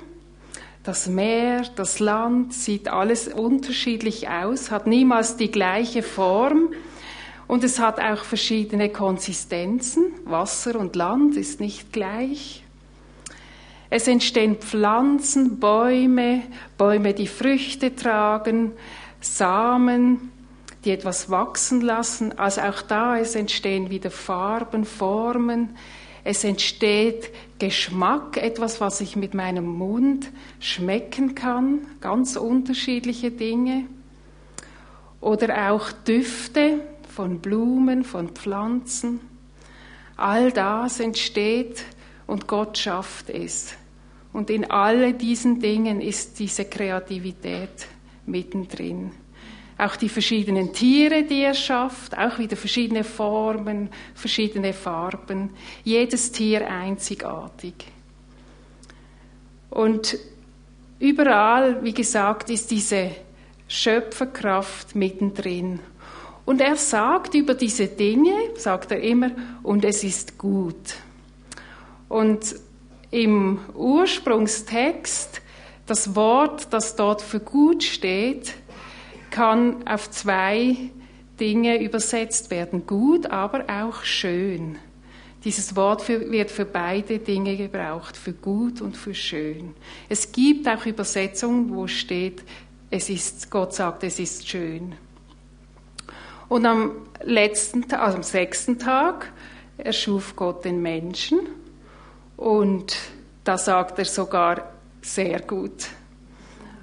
Das 0.83 1.09
Meer, 1.09 1.62
das 1.77 1.99
Land 1.99 2.55
sieht 2.55 2.88
alles 2.88 3.29
unterschiedlich 3.29 4.29
aus, 4.29 4.71
hat 4.71 4.87
niemals 4.87 5.37
die 5.37 5.51
gleiche 5.51 6.03
Form 6.03 6.71
und 7.49 7.64
es 7.64 7.79
hat 7.79 8.01
auch 8.01 8.25
verschiedene 8.25 8.88
Konsistenzen. 8.88 10.05
Wasser 10.25 10.79
und 10.79 10.97
Land 10.97 11.37
ist 11.37 11.61
nicht 11.61 11.93
gleich. 11.93 12.64
Es 13.90 14.07
entstehen 14.07 14.57
Pflanzen, 14.57 15.59
Bäume, 15.59 16.45
Bäume, 16.79 17.12
die 17.12 17.27
Früchte 17.27 17.95
tragen, 17.95 18.73
Samen, 19.21 20.31
die 20.85 20.91
etwas 20.91 21.31
wachsen 21.31 21.81
lassen. 21.81 22.39
Also 22.39 22.63
auch 22.63 22.83
da, 22.83 23.19
es 23.19 23.35
entstehen 23.35 23.91
wieder 23.91 24.11
Farben, 24.11 24.85
Formen. 24.85 25.77
Es 26.25 26.45
entsteht 26.45 27.31
Geschmack, 27.59 28.37
etwas, 28.37 28.81
was 28.81 29.01
ich 29.01 29.17
mit 29.17 29.35
meinem 29.35 29.67
Mund 29.67 30.31
schmecken 30.59 31.35
kann, 31.35 31.87
ganz 32.01 32.37
unterschiedliche 32.37 33.31
Dinge. 33.31 33.85
Oder 35.21 35.73
auch 35.73 35.93
Düfte 35.93 36.81
von 37.09 37.41
Blumen, 37.41 38.05
von 38.05 38.31
Pflanzen. 38.31 39.21
All 40.17 40.53
das 40.53 41.01
entsteht 41.01 41.85
und 42.27 42.47
Gott 42.47 42.79
schafft 42.79 43.31
es. 43.31 43.75
Und 44.33 44.49
in 44.51 44.71
all 44.71 45.13
diesen 45.13 45.61
Dingen 45.61 46.01
ist 46.01 46.39
diese 46.39 46.65
Kreativität 46.65 47.89
mittendrin. 48.31 49.12
Auch 49.79 49.97
die 49.97 50.11
verschiedenen 50.11 50.73
Tiere, 50.73 51.23
die 51.23 51.43
er 51.43 51.55
schafft, 51.55 52.16
auch 52.16 52.38
wieder 52.38 52.57
verschiedene 52.57 53.03
Formen, 53.03 53.88
verschiedene 54.14 54.75
Farben, 54.75 55.51
jedes 55.85 56.33
Tier 56.33 56.69
einzigartig. 56.71 57.75
Und 59.71 60.19
überall, 60.99 61.83
wie 61.83 61.95
gesagt, 61.95 62.51
ist 62.51 62.71
diese 62.71 63.12
Schöpferkraft 63.69 64.95
mittendrin. 64.95 65.81
Und 66.45 66.61
er 66.61 66.77
sagt 66.77 67.35
über 67.35 67.55
diese 67.55 67.87
Dinge, 67.87 68.35
sagt 68.57 68.90
er 68.90 69.01
immer, 69.01 69.31
und 69.62 69.85
es 69.85 70.03
ist 70.05 70.37
gut. 70.37 70.95
Und 72.09 72.57
im 73.11 73.61
Ursprungstext 73.75 75.40
das 75.90 76.14
Wort, 76.14 76.68
das 76.70 76.94
dort 76.94 77.20
für 77.20 77.40
gut 77.40 77.83
steht, 77.83 78.55
kann 79.31 79.87
auf 79.88 80.09
zwei 80.11 80.76
Dinge 81.40 81.83
übersetzt 81.83 82.50
werden. 82.53 82.87
Gut, 82.87 83.26
aber 83.26 83.64
auch 83.68 84.05
schön. 84.05 84.79
Dieses 85.44 85.74
Wort 85.74 86.03
für, 86.03 86.31
wird 86.31 86.50
für 86.50 86.64
beide 86.64 87.18
Dinge 87.18 87.57
gebraucht, 87.57 88.16
für 88.16 88.33
gut 88.33 88.81
und 88.81 88.96
für 88.96 89.14
schön. 89.14 89.74
Es 90.09 90.31
gibt 90.31 90.68
auch 90.68 90.87
Übersetzungen, 90.87 91.74
wo 91.74 91.87
steht, 91.87 92.44
es 92.90 93.11
ist, 93.11 93.50
Gott 93.50 93.74
sagt, 93.74 94.05
es 94.05 94.20
ist 94.20 94.48
schön. 94.48 94.94
Und 96.48 96.66
am 96.66 96.92
letzten, 97.24 97.90
also 97.94 98.18
am 98.18 98.22
sechsten 98.22 98.79
Tag 98.79 99.33
erschuf 99.76 100.37
Gott 100.37 100.64
den 100.64 100.83
Menschen 100.83 101.40
und 102.37 102.96
da 103.44 103.57
sagt 103.57 103.98
er 103.98 104.05
sogar 104.05 104.80
sehr 105.03 105.41
gut. 105.41 105.89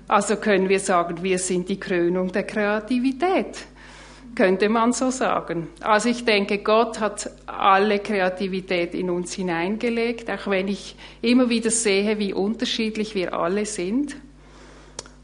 Also 0.07 0.37
können 0.37 0.69
wir 0.69 0.79
sagen, 0.79 1.21
wir 1.21 1.37
sind 1.37 1.67
die 1.69 1.79
Krönung 1.79 2.31
der 2.31 2.43
Kreativität. 2.43 3.65
Könnte 4.35 4.69
man 4.69 4.93
so 4.93 5.09
sagen. 5.09 5.67
Also 5.81 6.09
ich 6.09 6.23
denke, 6.23 6.59
Gott 6.59 6.99
hat 6.99 7.31
alle 7.47 7.99
Kreativität 7.99 8.93
in 8.93 9.09
uns 9.09 9.33
hineingelegt, 9.33 10.29
auch 10.29 10.47
wenn 10.47 10.67
ich 10.67 10.95
immer 11.21 11.49
wieder 11.49 11.71
sehe, 11.71 12.19
wie 12.19 12.33
unterschiedlich 12.33 13.15
wir 13.15 13.33
alle 13.33 13.65
sind. 13.65 14.15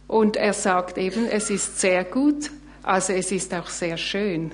Und 0.08 0.36
er 0.36 0.54
sagt 0.54 0.98
eben, 0.98 1.28
es 1.28 1.50
ist 1.50 1.80
sehr 1.80 2.04
gut, 2.04 2.50
also 2.82 3.14
es 3.14 3.32
ist 3.32 3.54
auch 3.54 3.68
sehr 3.68 3.98
schön. 3.98 4.52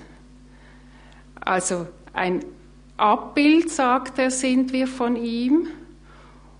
Also 1.39 1.88
ein 2.13 2.43
Abbild, 2.97 3.69
sagt 3.71 4.19
er, 4.19 4.30
sind 4.30 4.73
wir 4.73 4.88
von 4.88 5.15
ihm. 5.15 5.67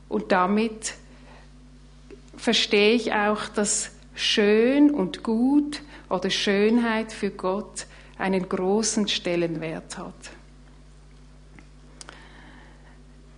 Und 0.08 0.32
damit 0.32 0.94
verstehe 2.40 2.94
ich 2.94 3.14
auch, 3.14 3.48
dass 3.50 3.92
schön 4.16 4.92
und 4.92 5.24
gut 5.24 5.82
oder 6.10 6.30
Schönheit 6.30 7.12
für 7.12 7.30
Gott 7.30 7.86
einen 8.18 8.48
großen 8.48 9.08
Stellenwert 9.08 9.98
hat. 9.98 10.16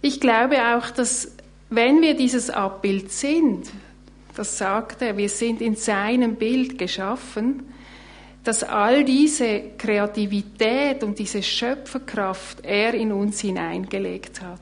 Ich 0.02 0.20
glaube 0.20 0.58
auch, 0.76 0.90
dass 0.90 1.36
wenn 1.70 2.02
wir 2.02 2.16
dieses 2.16 2.50
Abbild 2.50 3.12
sind, 3.12 3.70
das 4.36 4.58
sagt 4.58 5.02
er, 5.02 5.18
wir 5.18 5.30
sind 5.30 5.62
in 5.62 5.76
seinem 5.76 6.36
Bild 6.36 6.78
geschaffen, 6.78 7.64
dass 8.44 8.64
all 8.64 9.04
diese 9.04 9.62
Kreativität 9.78 11.04
und 11.04 11.20
diese 11.20 11.44
Schöpferkraft 11.44 12.64
er 12.64 12.94
in 12.94 13.12
uns 13.12 13.42
hineingelegt 13.42 14.42
hat. 14.42 14.60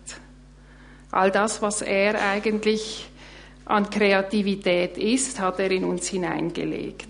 All 1.12 1.32
das, 1.32 1.62
was 1.62 1.82
er 1.82 2.22
eigentlich 2.22 3.09
an 3.70 3.90
Kreativität 3.90 4.98
ist, 4.98 5.40
hat 5.40 5.60
er 5.60 5.70
in 5.70 5.84
uns 5.84 6.08
hineingelegt. 6.08 7.08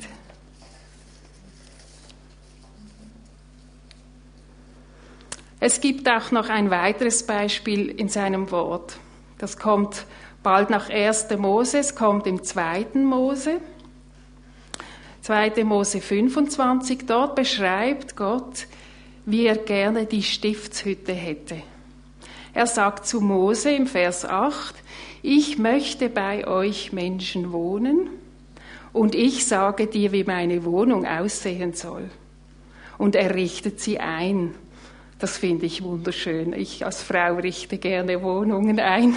Es 5.61 5.79
gibt 5.79 6.07
auch 6.09 6.31
noch 6.31 6.49
ein 6.49 6.69
weiteres 6.69 7.25
Beispiel 7.25 7.89
in 7.89 8.09
seinem 8.09 8.51
Wort. 8.51 8.97
Das 9.37 9.57
kommt 9.57 10.05
bald 10.43 10.69
nach 10.69 10.89
1. 10.89 11.27
Mose, 11.37 11.79
es 11.79 11.95
kommt 11.95 12.27
im 12.27 12.43
2. 12.43 12.87
Mose. 12.95 13.61
2. 15.21 15.63
Mose 15.63 16.01
25, 16.01 17.05
dort 17.05 17.35
beschreibt 17.35 18.17
Gott, 18.17 18.67
wie 19.25 19.45
er 19.45 19.57
gerne 19.57 20.05
die 20.05 20.23
Stiftshütte 20.23 21.13
hätte. 21.13 21.61
Er 22.53 22.67
sagt 22.67 23.05
zu 23.05 23.21
Mose 23.21 23.71
im 23.71 23.87
Vers 23.87 24.25
8, 24.25 24.75
ich 25.21 25.58
möchte 25.58 26.10
bei 26.10 26.47
euch 26.47 26.93
Menschen 26.93 27.51
wohnen 27.51 28.10
und 28.93 29.15
ich 29.15 29.45
sage 29.45 29.88
dir, 29.88 30.12
wie 30.12 30.23
meine 30.23 30.63
Wohnung 30.65 31.05
aussehen 31.05 31.73
soll. 31.73 32.10
Und 32.97 33.15
er 33.15 33.34
richtet 33.36 33.79
sie 33.79 33.99
ein. 33.99 34.55
Das 35.19 35.38
finde 35.38 35.65
ich 35.65 35.84
wunderschön. 35.84 36.53
Ich 36.53 36.86
als 36.86 37.03
Frau 37.03 37.36
richte 37.36 37.77
gerne 37.77 38.21
Wohnungen 38.21 38.79
ein. 38.79 39.13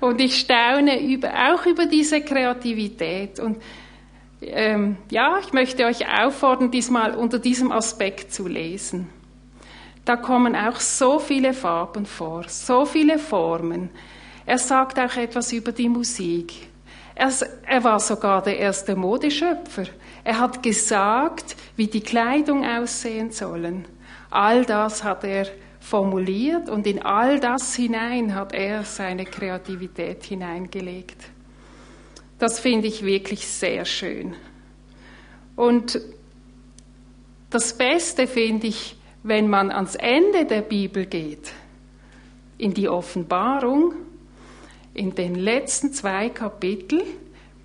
Und 0.00 0.20
ich 0.20 0.38
staune 0.38 1.00
über, 1.00 1.30
auch 1.52 1.64
über 1.64 1.86
diese 1.86 2.20
Kreativität. 2.22 3.38
Und 3.38 3.62
ähm, 4.40 4.96
ja, 5.10 5.38
ich 5.40 5.52
möchte 5.52 5.84
euch 5.84 6.08
auffordern, 6.08 6.72
diesmal 6.72 7.14
unter 7.14 7.38
diesem 7.38 7.70
Aspekt 7.70 8.32
zu 8.32 8.48
lesen. 8.48 9.08
Da 10.04 10.16
kommen 10.16 10.56
auch 10.56 10.80
so 10.80 11.20
viele 11.20 11.54
Farben 11.54 12.06
vor, 12.06 12.44
so 12.48 12.84
viele 12.84 13.18
Formen. 13.20 13.90
Er 14.44 14.58
sagt 14.58 14.98
auch 14.98 15.16
etwas 15.16 15.52
über 15.52 15.72
die 15.72 15.88
Musik. 15.88 16.52
Er, 17.14 17.30
er, 17.66 17.84
war 17.84 18.00
sogar 18.00 18.42
der 18.42 18.58
erste 18.58 18.96
Modeschöpfer. 18.96 19.84
Er 20.24 20.38
hat 20.38 20.62
gesagt, 20.62 21.56
wie 21.76 21.86
die 21.86 22.00
Kleidung 22.00 22.64
aussehen 22.64 23.30
sollen. 23.30 23.86
All 24.30 24.64
das 24.64 25.04
hat 25.04 25.24
er 25.24 25.46
formuliert 25.78 26.70
und 26.70 26.86
in 26.86 27.02
all 27.02 27.38
das 27.38 27.74
hinein 27.74 28.34
hat 28.34 28.54
er 28.54 28.84
seine 28.84 29.24
Kreativität 29.24 30.24
hineingelegt. 30.24 31.18
Das 32.38 32.60
finde 32.60 32.88
ich 32.88 33.04
wirklich 33.04 33.46
sehr 33.46 33.84
schön. 33.84 34.34
Und 35.54 36.00
das 37.50 37.76
Beste 37.76 38.26
finde 38.26 38.68
ich, 38.68 38.96
wenn 39.22 39.48
man 39.48 39.70
ans 39.70 39.94
Ende 39.96 40.46
der 40.46 40.62
Bibel 40.62 41.06
geht, 41.06 41.52
in 42.58 42.74
die 42.74 42.88
Offenbarung, 42.88 43.94
in 44.94 45.14
den 45.14 45.34
letzten 45.34 45.92
zwei 45.92 46.28
Kapiteln 46.28 47.02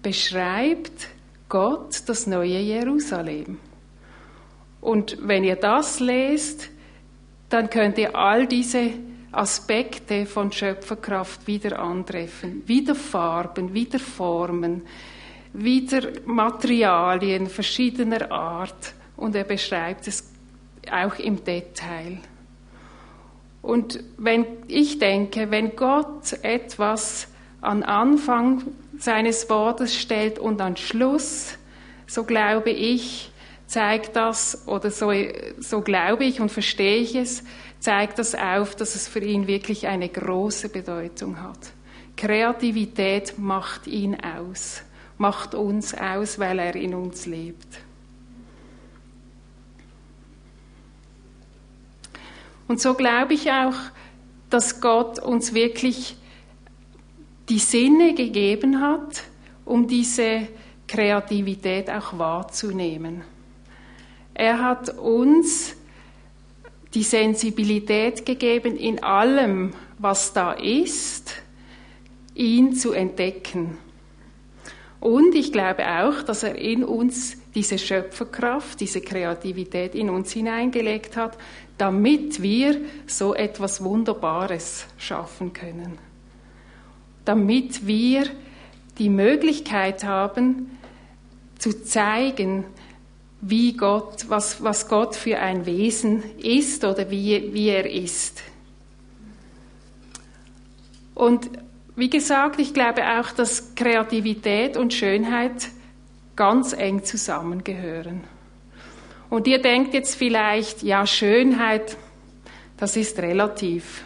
beschreibt 0.01 1.09
Gott 1.49 2.03
das 2.07 2.27
neue 2.27 2.59
Jerusalem. 2.59 3.59
Und 4.81 5.17
wenn 5.21 5.43
ihr 5.43 5.55
das 5.55 5.99
lest, 5.99 6.69
dann 7.49 7.69
könnt 7.69 7.97
ihr 7.97 8.15
all 8.15 8.47
diese 8.47 8.91
Aspekte 9.31 10.25
von 10.25 10.51
Schöpferkraft 10.51 11.47
wieder 11.47 11.79
antreffen. 11.79 12.63
Wieder 12.67 12.95
Farben, 12.95 13.73
wieder 13.73 13.99
Formen, 13.99 14.83
wieder 15.53 16.09
Materialien 16.25 17.47
verschiedener 17.47 18.31
Art. 18.31 18.93
Und 19.15 19.35
er 19.35 19.43
beschreibt 19.43 20.07
es 20.07 20.31
auch 20.91 21.15
im 21.19 21.43
Detail. 21.43 22.19
Und 23.61 24.03
wenn 24.17 24.45
ich 24.67 24.99
denke, 24.99 25.51
wenn 25.51 25.75
Gott 25.75 26.33
etwas 26.43 27.27
an 27.61 27.83
Anfang 27.83 28.63
seines 28.97 29.49
Wortes 29.49 29.95
stellt 29.95 30.39
und 30.39 30.61
an 30.61 30.77
Schluss, 30.77 31.57
so 32.05 32.23
glaube 32.23 32.69
ich, 32.69 33.31
zeigt 33.65 34.15
das, 34.15 34.67
oder 34.67 34.91
so, 34.91 35.11
so 35.59 35.81
glaube 35.81 36.23
ich 36.23 36.39
und 36.39 36.51
verstehe 36.51 36.97
ich 36.97 37.15
es, 37.15 37.43
zeigt 37.79 38.17
das 38.19 38.33
auf, 38.33 38.75
dass 38.75 38.95
es 38.95 39.07
für 39.07 39.19
ihn 39.19 39.47
wirklich 39.47 39.87
eine 39.87 40.09
große 40.09 40.69
Bedeutung 40.69 41.41
hat. 41.41 41.59
Kreativität 42.15 43.37
macht 43.37 43.87
ihn 43.87 44.17
aus, 44.21 44.81
macht 45.17 45.53
uns 45.53 45.93
aus, 45.93 46.39
weil 46.39 46.59
er 46.59 46.75
in 46.75 46.95
uns 46.95 47.25
lebt. 47.25 47.67
Und 52.67 52.81
so 52.81 52.93
glaube 52.93 53.33
ich 53.33 53.51
auch, 53.51 53.75
dass 54.49 54.81
Gott 54.81 55.19
uns 55.19 55.53
wirklich 55.53 56.15
die 57.49 57.59
Sinne 57.59 58.13
gegeben 58.13 58.81
hat, 58.81 59.23
um 59.65 59.87
diese 59.87 60.47
Kreativität 60.87 61.89
auch 61.89 62.17
wahrzunehmen. 62.17 63.23
Er 64.33 64.61
hat 64.61 64.97
uns 64.97 65.75
die 66.93 67.03
Sensibilität 67.03 68.25
gegeben, 68.25 68.77
in 68.77 69.03
allem, 69.03 69.73
was 69.97 70.33
da 70.33 70.53
ist, 70.53 71.33
ihn 72.33 72.73
zu 72.73 72.93
entdecken. 72.93 73.77
Und 74.99 75.35
ich 75.35 75.51
glaube 75.51 75.85
auch, 75.85 76.23
dass 76.23 76.43
er 76.43 76.55
in 76.55 76.83
uns 76.83 77.37
diese 77.55 77.77
Schöpferkraft, 77.77 78.79
diese 78.79 79.01
Kreativität 79.01 79.95
in 79.95 80.09
uns 80.09 80.31
hineingelegt 80.31 81.17
hat, 81.17 81.37
damit 81.77 82.41
wir 82.41 82.81
so 83.05 83.35
etwas 83.35 83.83
Wunderbares 83.83 84.87
schaffen 84.97 85.53
können. 85.53 85.97
Damit 87.25 87.85
wir 87.85 88.25
die 88.97 89.09
Möglichkeit 89.09 90.03
haben, 90.03 90.77
zu 91.59 91.83
zeigen, 91.83 92.65
wie 93.41 93.73
Gott, 93.73 94.25
was, 94.29 94.63
was 94.63 94.87
Gott 94.87 95.15
für 95.15 95.37
ein 95.39 95.65
Wesen 95.65 96.23
ist 96.37 96.83
oder 96.83 97.09
wie, 97.11 97.53
wie 97.53 97.69
er 97.69 97.89
ist. 97.89 98.41
Und 101.13 101.49
wie 101.95 102.09
gesagt, 102.09 102.59
ich 102.59 102.73
glaube 102.73 103.01
auch, 103.03 103.31
dass 103.31 103.75
Kreativität 103.75 104.77
und 104.77 104.93
Schönheit 104.93 105.69
ganz 106.35 106.73
eng 106.73 107.03
zusammengehören. 107.03 108.23
Und 109.29 109.47
ihr 109.47 109.61
denkt 109.61 109.93
jetzt 109.93 110.15
vielleicht, 110.15 110.83
ja, 110.83 111.05
Schönheit, 111.05 111.97
das 112.77 112.95
ist 112.95 113.19
relativ. 113.19 114.03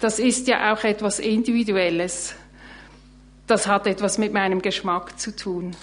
Das 0.00 0.18
ist 0.18 0.46
ja 0.46 0.72
auch 0.72 0.84
etwas 0.84 1.18
Individuelles. 1.18 2.34
Das 3.46 3.66
hat 3.66 3.86
etwas 3.86 4.18
mit 4.18 4.32
meinem 4.32 4.62
Geschmack 4.62 5.18
zu 5.18 5.34
tun. 5.34 5.74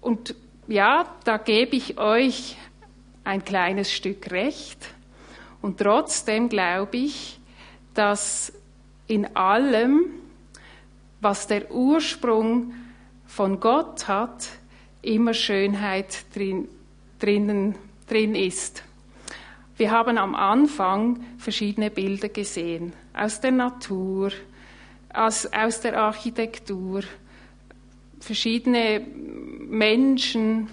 Und 0.00 0.34
ja, 0.66 1.06
da 1.24 1.38
gebe 1.38 1.76
ich 1.76 1.98
euch 1.98 2.56
ein 3.24 3.44
kleines 3.44 3.92
Stück 3.92 4.30
recht. 4.30 4.78
Und 5.62 5.78
trotzdem 5.78 6.48
glaube 6.48 6.96
ich, 6.98 7.38
dass 7.94 8.52
in 9.06 9.36
allem, 9.36 10.06
was 11.20 11.46
der 11.46 11.70
Ursprung 11.70 12.74
von 13.26 13.60
Gott 13.60 14.08
hat, 14.08 14.48
immer 15.02 15.34
Schönheit 15.34 16.24
drin, 16.34 16.68
drinnen, 17.18 17.74
drin 18.08 18.34
ist. 18.34 18.82
Wir 19.76 19.90
haben 19.90 20.18
am 20.18 20.34
Anfang 20.34 21.20
verschiedene 21.38 21.90
Bilder 21.90 22.28
gesehen, 22.28 22.92
aus 23.14 23.40
der 23.40 23.52
Natur, 23.52 24.32
aus, 25.12 25.46
aus 25.46 25.80
der 25.80 26.00
Architektur, 26.00 27.02
verschiedene 28.20 29.00
Menschen, 29.00 30.68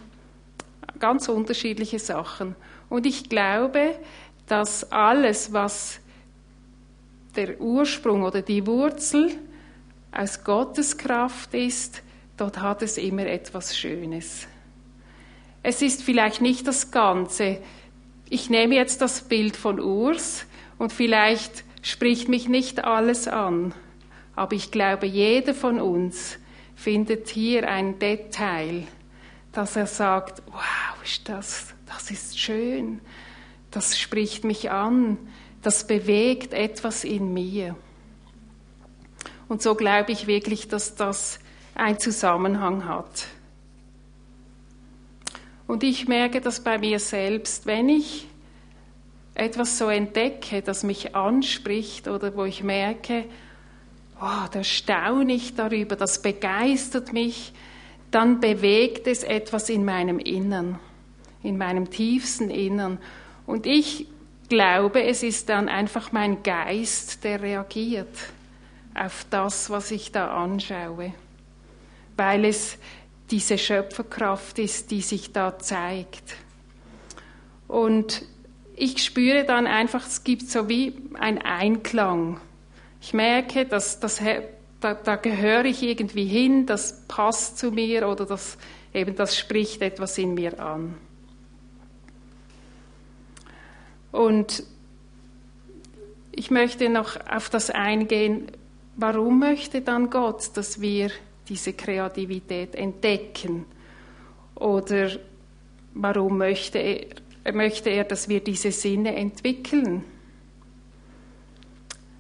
ganz 1.00 1.30
unterschiedliche 1.30 2.00
Sachen. 2.00 2.56
Und 2.90 3.06
ich 3.06 3.30
glaube, 3.30 3.96
dass 4.48 4.92
alles, 4.92 5.54
was 5.54 6.00
der 7.36 7.60
Ursprung 7.60 8.24
oder 8.24 8.42
die 8.42 8.66
Wurzel 8.66 9.32
aus 10.12 10.44
Gottes 10.44 10.98
Kraft 10.98 11.54
ist, 11.54 12.02
dort 12.38 12.60
hat 12.60 12.82
es 12.82 12.98
immer 12.98 13.26
etwas 13.26 13.78
Schönes. 13.78 14.48
Es 15.68 15.82
ist 15.82 16.04
vielleicht 16.04 16.42
nicht 16.42 16.68
das 16.68 16.92
Ganze. 16.92 17.58
Ich 18.30 18.52
nehme 18.52 18.76
jetzt 18.76 19.02
das 19.02 19.24
Bild 19.24 19.58
von 19.58 19.80
Urs 19.80 20.46
und 20.78 20.94
vielleicht 20.94 21.64
spricht 21.82 22.30
mich 22.30 22.48
nicht 22.48 22.84
alles 22.84 23.28
an, 23.28 23.74
aber 24.36 24.54
ich 24.54 24.70
glaube, 24.70 25.08
jeder 25.08 25.56
von 25.56 25.82
uns 25.82 26.38
findet 26.76 27.30
hier 27.30 27.68
ein 27.68 27.98
Detail, 27.98 28.84
dass 29.54 29.76
er 29.76 29.88
sagt, 29.88 30.44
wow, 30.52 31.04
ist 31.04 31.28
das, 31.30 31.74
das 31.88 32.12
ist 32.12 32.40
schön, 32.40 33.02
das 33.72 33.98
spricht 33.98 34.44
mich 34.44 34.70
an, 34.70 35.18
das 35.64 35.88
bewegt 35.88 36.54
etwas 36.54 37.04
in 37.04 37.34
mir. 37.34 37.76
Und 39.48 39.64
so 39.64 39.74
glaube 39.74 40.12
ich 40.12 40.28
wirklich, 40.28 40.68
dass 40.68 40.94
das 40.94 41.40
einen 41.74 41.98
Zusammenhang 41.98 42.86
hat. 42.88 43.26
Und 45.68 45.84
ich 45.84 46.08
merke 46.08 46.42
das 46.42 46.60
bei 46.60 46.78
mir 46.78 47.00
selbst, 47.00 47.66
wenn 47.66 47.90
ich 47.90 48.28
etwas 49.34 49.78
so 49.78 49.90
entdecke, 49.90 50.62
das 50.62 50.84
mich 50.84 51.16
anspricht 51.16 52.08
oder 52.08 52.36
wo 52.36 52.46
ich 52.46 52.64
merke, 52.64 53.26
oh, 54.22 54.48
da 54.52 54.64
staune 54.64 55.34
ich 55.34 55.56
darüber, 55.56 55.96
das 55.96 56.22
begeistert 56.22 57.14
mich, 57.14 57.52
dann 58.12 58.40
bewegt 58.40 59.08
es 59.08 59.24
etwas 59.24 59.70
in 59.70 59.84
meinem 59.84 60.20
Innern, 60.20 60.80
in 61.44 61.58
meinem 61.58 61.90
tiefsten 61.90 62.50
Innern. 62.50 62.98
Und 63.46 63.66
ich 63.66 64.08
glaube, 64.48 65.04
es 65.04 65.24
ist 65.24 65.50
dann 65.50 65.68
einfach 65.68 66.12
mein 66.12 66.44
Geist, 66.44 67.24
der 67.24 67.42
reagiert 67.42 68.16
auf 68.94 69.26
das, 69.30 69.70
was 69.70 69.92
ich 69.92 70.14
da 70.14 70.28
anschaue, 70.44 71.14
weil 72.16 72.46
es 72.46 72.78
diese 73.32 73.58
Schöpferkraft 73.58 74.60
ist, 74.60 74.92
die 74.92 75.02
sich 75.02 75.32
da 75.32 75.58
zeigt. 75.58 76.36
Und 77.68 78.24
ich 78.76 79.04
spüre 79.04 79.46
dann 79.46 79.68
einfach, 79.68 80.06
es 80.06 80.24
gibt 80.24 80.44
so 80.44 80.70
wie 80.70 80.94
ein 81.20 81.42
Einklang 81.42 82.40
ich 83.06 83.14
merke, 83.14 83.68
dass, 83.68 84.00
dass, 84.00 84.20
da, 84.80 84.96
da 84.96 85.16
gehöre 85.16 85.66
ich 85.66 85.84
irgendwie 85.84 86.26
hin, 86.26 86.66
das 86.66 87.04
passt 87.08 87.60
zu 87.60 87.70
mir 87.70 88.08
oder 88.08 88.26
das, 88.26 88.58
eben 88.96 89.16
das 89.16 89.38
spricht 89.38 89.84
etwas 89.84 90.18
in 90.18 90.34
mir 90.34 90.60
an. 90.60 90.98
Und 94.12 94.64
ich 96.32 96.50
möchte 96.50 96.90
noch 96.90 97.16
auf 97.30 97.52
das 97.52 97.70
eingehen, 97.70 98.52
warum 98.96 99.38
möchte 99.38 99.82
dann 99.82 100.10
Gott, 100.10 100.58
dass 100.58 100.82
wir 100.82 101.12
diese 101.48 101.74
Kreativität 101.74 102.76
entdecken? 102.76 103.66
Oder 104.56 105.12
warum 105.94 106.38
möchte 106.38 106.80
er, 106.80 107.54
möchte 107.54 107.90
er 107.90 108.04
dass 108.04 108.30
wir 108.30 108.40
diese 108.42 108.72
Sinne 108.72 109.16
entwickeln? 109.16 110.04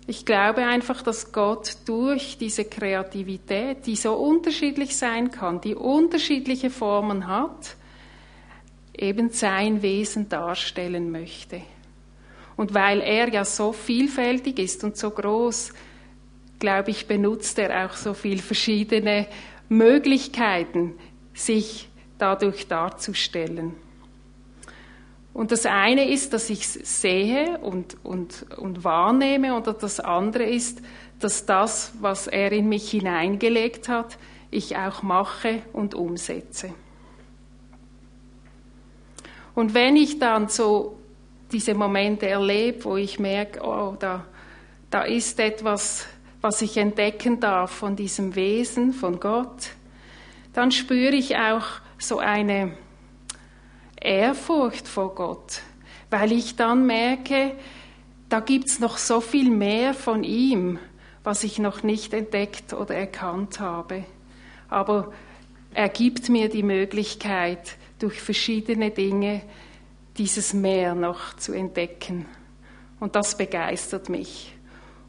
Ich 0.08 0.24
glaube 0.24 0.64
einfach, 0.66 1.02
dass 1.02 1.32
Gott 1.32 1.78
durch 1.86 2.38
diese 2.38 2.66
Kreativität, 2.66 3.88
die 3.88 3.96
so 3.96 4.14
unterschiedlich 4.14 4.96
sein 4.96 5.32
kann, 5.32 5.62
die 5.62 5.74
unterschiedliche 5.74 6.70
Formen 6.70 7.26
hat, 7.26 7.76
eben 8.96 9.32
sein 9.32 9.82
Wesen 9.82 10.30
darstellen 10.30 11.12
möchte. 11.12 11.62
Und 12.56 12.74
weil 12.74 13.02
er 13.02 13.34
ja 13.34 13.44
so 13.44 13.74
vielfältig 13.74 14.60
ist 14.60 14.84
und 14.84 14.96
so 14.96 15.10
groß, 15.10 15.74
glaube 16.60 16.92
ich, 16.92 17.08
benutzt 17.08 17.60
er 17.60 17.86
auch 17.86 17.94
so 17.94 18.14
viele 18.14 18.42
verschiedene 18.42 19.28
Möglichkeiten, 19.70 20.94
sich 21.34 21.90
dadurch 22.18 22.68
darzustellen. 22.68 23.74
Und 25.34 25.52
das 25.52 25.66
eine 25.66 26.10
ist, 26.10 26.32
dass 26.32 26.50
ich 26.50 26.62
es 26.62 27.02
sehe 27.02 27.58
und, 27.60 27.98
und, 28.04 28.46
und 28.58 28.86
wahrnehme, 28.86 29.54
und 29.54 29.68
das 29.68 30.00
andere 30.00 30.46
ist, 30.46 30.82
dass 31.20 31.46
das, 31.46 31.94
was 32.00 32.28
er 32.28 32.52
in 32.54 32.70
mich 32.70 32.92
hineingelegt 32.92 33.90
hat, 33.90 34.18
ich 34.50 34.78
auch 34.78 35.04
mache 35.04 35.62
und 35.74 35.94
umsetze. 35.94 36.74
Und 39.56 39.74
wenn 39.74 39.96
ich 39.96 40.20
dann 40.20 40.48
so 40.48 40.98
diese 41.52 41.74
Momente 41.74 42.28
erlebe, 42.28 42.86
wo 42.86 42.98
ich 42.98 43.20
merke, 43.20 43.62
oh, 43.62 43.96
da, 44.00 44.26
da 44.90 45.04
ist 45.04 45.40
etwas, 45.40 46.08
was 46.46 46.62
ich 46.62 46.78
entdecken 46.78 47.40
darf 47.40 47.72
von 47.72 47.96
diesem 47.96 48.36
Wesen, 48.36 48.94
von 48.94 49.20
Gott, 49.20 49.70
dann 50.54 50.72
spüre 50.72 51.16
ich 51.16 51.36
auch 51.38 51.66
so 51.98 52.20
eine 52.20 52.78
Ehrfurcht 54.00 54.88
vor 54.88 55.16
Gott, 55.16 55.64
weil 56.12 56.32
ich 56.32 56.56
dann 56.56 56.86
merke, 56.86 57.54
da 58.30 58.42
gibt 58.42 58.68
es 58.68 58.80
noch 58.80 59.00
so 59.00 59.22
viel 59.22 59.50
mehr 59.50 59.96
von 59.96 60.24
ihm, 60.24 60.78
was 61.24 61.44
ich 61.44 61.58
noch 61.58 61.82
nicht 61.82 62.14
entdeckt 62.14 62.74
oder 62.74 62.94
erkannt 62.94 63.60
habe. 63.60 64.04
Aber 64.70 65.14
er 65.74 65.90
gibt 65.90 66.30
mir 66.30 66.48
die 66.48 66.62
Möglichkeit, 66.62 67.76
durch 67.98 68.22
verschiedene 68.22 68.92
Dinge 68.92 69.42
dieses 70.20 70.54
Meer 70.54 70.94
noch 70.94 71.36
zu 71.38 71.54
entdecken. 71.54 72.28
Und 73.00 73.16
das 73.16 73.36
begeistert 73.36 74.10
mich. 74.10 74.56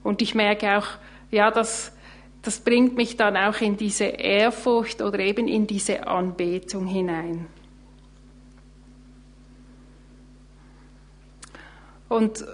Und 0.03 0.23
ich 0.23 0.35
merke 0.35 0.79
auch, 0.79 0.87
ja, 1.31 1.51
das, 1.51 1.93
das 2.43 2.61
bringt 2.61 2.97
mich 2.97 3.17
dann 3.17 3.37
auch 3.37 3.61
in 3.61 3.77
diese 3.77 4.05
Ehrfurcht 4.05 5.03
oder 5.03 5.19
eben 5.19 5.49
in 5.49 5.67
diese 5.67 6.07
Anbetung 6.07 6.87
hinein. 6.87 7.47
Und 12.09 12.45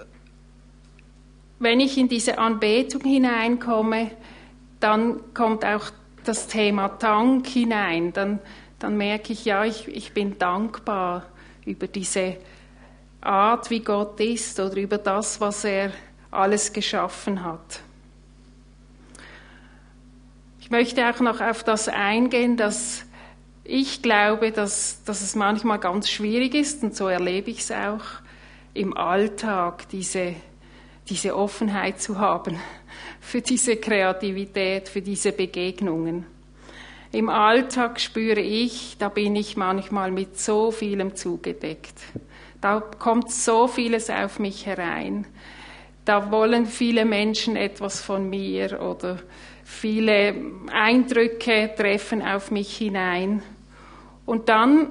wenn 1.59 1.79
ich 1.79 1.97
in 1.97 2.09
diese 2.09 2.37
Anbetung 2.39 3.01
hineinkomme, 3.01 4.11
dann 4.79 5.33
kommt 5.33 5.63
auch 5.63 5.91
das 6.23 6.47
Thema 6.47 6.89
Dank 6.89 7.47
hinein. 7.47 8.11
Dann, 8.13 8.39
dann 8.79 8.97
merke 8.97 9.33
ich, 9.33 9.45
ja, 9.45 9.63
ich, 9.63 9.87
ich 9.87 10.13
bin 10.13 10.37
dankbar 10.37 11.25
über 11.65 11.87
diese 11.87 12.37
Art, 13.21 13.69
wie 13.69 13.79
Gott 13.79 14.19
ist 14.19 14.59
oder 14.59 14.75
über 14.75 14.97
das, 14.97 15.39
was 15.39 15.63
er 15.63 15.91
alles 16.31 16.73
geschaffen 16.73 17.43
hat. 17.43 17.81
Ich 20.73 20.79
möchte 20.79 21.07
auch 21.07 21.19
noch 21.19 21.39
auf 21.39 21.63
das 21.63 21.87
eingehen, 21.87 22.57
dass 22.57 23.05
ich 23.63 24.01
glaube, 24.01 24.51
dass, 24.51 25.03
dass 25.03 25.21
es 25.21 25.35
manchmal 25.35 25.77
ganz 25.77 26.09
schwierig 26.09 26.55
ist, 26.55 26.81
und 26.81 26.95
so 26.95 27.09
erlebe 27.09 27.51
ich 27.51 27.59
es 27.59 27.71
auch, 27.71 28.01
im 28.73 28.97
Alltag 28.97 29.87
diese, 29.89 30.33
diese 31.07 31.35
Offenheit 31.37 32.01
zu 32.01 32.17
haben 32.17 32.59
für 33.21 33.41
diese 33.41 33.75
Kreativität, 33.75 34.89
für 34.89 35.03
diese 35.03 35.31
Begegnungen. 35.31 36.25
Im 37.11 37.29
Alltag 37.29 38.01
spüre 38.01 38.41
ich, 38.41 38.95
da 38.97 39.09
bin 39.09 39.35
ich 39.35 39.55
manchmal 39.55 40.09
mit 40.09 40.39
so 40.39 40.71
vielem 40.71 41.15
zugedeckt. 41.15 41.99
Da 42.61 42.79
kommt 42.79 43.31
so 43.31 43.67
vieles 43.67 44.09
auf 44.09 44.39
mich 44.39 44.65
herein. 44.65 45.27
Da 46.03 46.31
wollen 46.31 46.65
viele 46.65 47.05
Menschen 47.05 47.57
etwas 47.57 48.01
von 48.01 48.27
mir 48.27 48.81
oder 48.81 49.19
viele 49.63 50.35
Eindrücke 50.71 51.71
treffen 51.75 52.21
auf 52.21 52.51
mich 52.51 52.77
hinein. 52.77 53.41
Und 54.25 54.49
dann, 54.49 54.87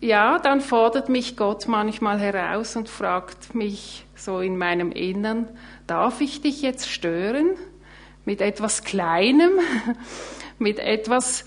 ja, 0.00 0.38
dann 0.38 0.60
fordert 0.60 1.08
mich 1.08 1.36
Gott 1.36 1.66
manchmal 1.66 2.20
heraus 2.20 2.76
und 2.76 2.88
fragt 2.88 3.54
mich 3.54 4.04
so 4.14 4.40
in 4.40 4.56
meinem 4.56 4.92
Innern, 4.92 5.48
darf 5.86 6.20
ich 6.20 6.40
dich 6.40 6.62
jetzt 6.62 6.88
stören 6.88 7.50
mit 8.24 8.40
etwas 8.40 8.84
Kleinem? 8.84 9.52
mit 10.58 10.78
etwas, 10.78 11.44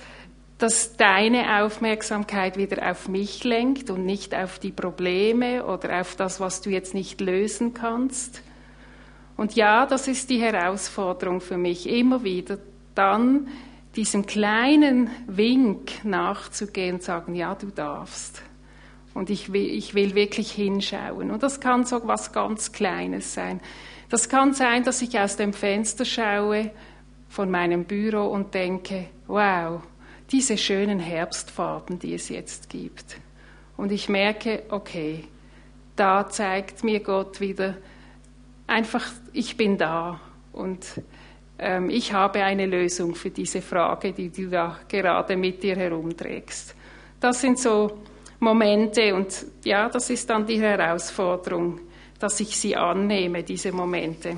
das 0.58 0.98
deine 0.98 1.64
Aufmerksamkeit 1.64 2.58
wieder 2.58 2.90
auf 2.90 3.08
mich 3.08 3.44
lenkt 3.44 3.90
und 3.90 4.06
nicht 4.06 4.34
auf 4.34 4.60
die 4.60 4.72
Probleme 4.72 5.66
oder 5.66 6.02
auf 6.02 6.16
das, 6.16 6.40
was 6.40 6.62
du 6.62 6.70
jetzt 6.70 6.94
nicht 6.94 7.22
lösen 7.22 7.74
kannst. 7.74 8.42
Und 9.38 9.56
ja, 9.56 9.86
das 9.86 10.08
ist 10.08 10.30
die 10.30 10.42
Herausforderung 10.42 11.42
für 11.42 11.58
mich, 11.58 11.88
immer 11.88 12.24
wieder 12.24 12.58
dann 12.96 13.48
diesem 13.96 14.26
kleinen 14.26 15.10
Wink 15.28 16.04
nachzugehen 16.04 16.96
und 16.96 17.04
sagen, 17.04 17.36
ja, 17.36 17.56
du 17.56 17.68
darfst. 17.68 18.42
Und 19.14 19.30
ich 19.30 19.54
will, 19.54 19.70
ich 19.70 19.94
will 19.94 20.14
wirklich 20.16 20.52
hinschauen. 20.52 21.32
Und 21.32 21.42
das 21.42 21.60
kann 21.60 21.86
so 21.86 22.02
was 22.08 22.32
ganz 22.34 22.72
Kleines 22.72 23.34
sein. 23.34 23.62
Das 24.10 24.30
kann 24.30 24.54
sein, 24.54 24.84
dass 24.84 25.02
ich 25.02 25.20
aus 25.20 25.36
dem 25.36 25.54
Fenster 25.54 26.06
schaue 26.06 26.72
von 27.30 27.50
meinem 27.50 27.86
Büro 27.86 28.28
und 28.28 28.54
denke, 28.54 29.08
wow, 29.28 29.82
diese 30.32 30.58
schönen 30.58 31.00
Herbstfarben, 31.00 32.00
die 32.00 32.14
es 32.14 32.30
jetzt 32.30 32.70
gibt. 32.70 33.18
Und 33.76 33.92
ich 33.92 34.10
merke, 34.10 34.64
okay, 34.70 35.24
da 35.96 36.30
zeigt 36.30 36.84
mir 36.84 37.00
Gott 37.00 37.40
wieder 37.40 37.76
einfach, 38.68 39.06
ich 39.34 39.58
bin 39.58 39.78
da 39.78 40.20
und 40.54 40.86
ähm, 41.58 41.90
ich 41.90 42.14
habe 42.14 42.44
eine 42.44 42.66
Lösung 42.66 43.16
für 43.16 43.32
diese 43.32 43.62
Frage, 43.62 44.14
die 44.14 44.30
du 44.30 44.50
da 44.50 44.78
gerade 44.88 45.36
mit 45.36 45.64
dir 45.64 45.76
herumträgst. 45.76 46.76
Das 47.20 47.42
sind 47.42 47.58
so 47.58 48.04
Momente 48.40 49.16
und 49.16 49.34
ja, 49.64 49.90
das 49.90 50.10
ist 50.10 50.30
dann 50.30 50.46
die 50.46 50.62
Herausforderung, 50.62 51.80
dass 52.20 52.40
ich 52.40 52.58
sie 52.58 52.76
annehme, 52.76 53.44
diese 53.44 53.72
Momente, 53.72 54.38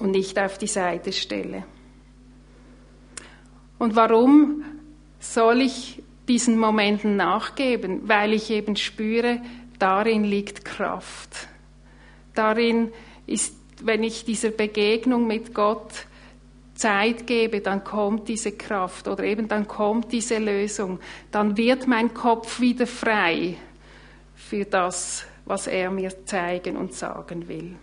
und 0.00 0.10
nicht 0.10 0.38
auf 0.38 0.58
die 0.58 0.66
Seite 0.66 1.12
stelle. 1.12 1.64
Und 3.78 3.94
warum 3.94 4.64
soll 5.20 5.60
ich 5.60 6.02
diesen 6.26 6.58
Momenten 6.58 7.16
nachgeben? 7.16 8.08
Weil 8.08 8.32
ich 8.32 8.50
eben 8.50 8.74
spüre, 8.76 9.40
darin 9.78 10.24
liegt 10.24 10.64
Kraft. 10.64 11.48
Darin 12.34 12.92
ist, 13.28 13.54
wenn 13.82 14.02
ich 14.02 14.24
dieser 14.24 14.50
Begegnung 14.50 15.26
mit 15.26 15.54
Gott 15.54 16.06
Zeit 16.74 17.26
gebe, 17.26 17.60
dann 17.60 17.84
kommt 17.84 18.28
diese 18.28 18.52
Kraft 18.52 19.08
oder 19.08 19.24
eben 19.24 19.48
dann 19.48 19.66
kommt 19.66 20.12
diese 20.12 20.38
Lösung. 20.38 21.00
Dann 21.30 21.56
wird 21.56 21.86
mein 21.86 22.14
Kopf 22.14 22.60
wieder 22.60 22.86
frei 22.86 23.56
für 24.34 24.64
das, 24.64 25.26
was 25.44 25.66
er 25.66 25.90
mir 25.90 26.24
zeigen 26.24 26.76
und 26.76 26.94
sagen 26.94 27.48
will. 27.48 27.76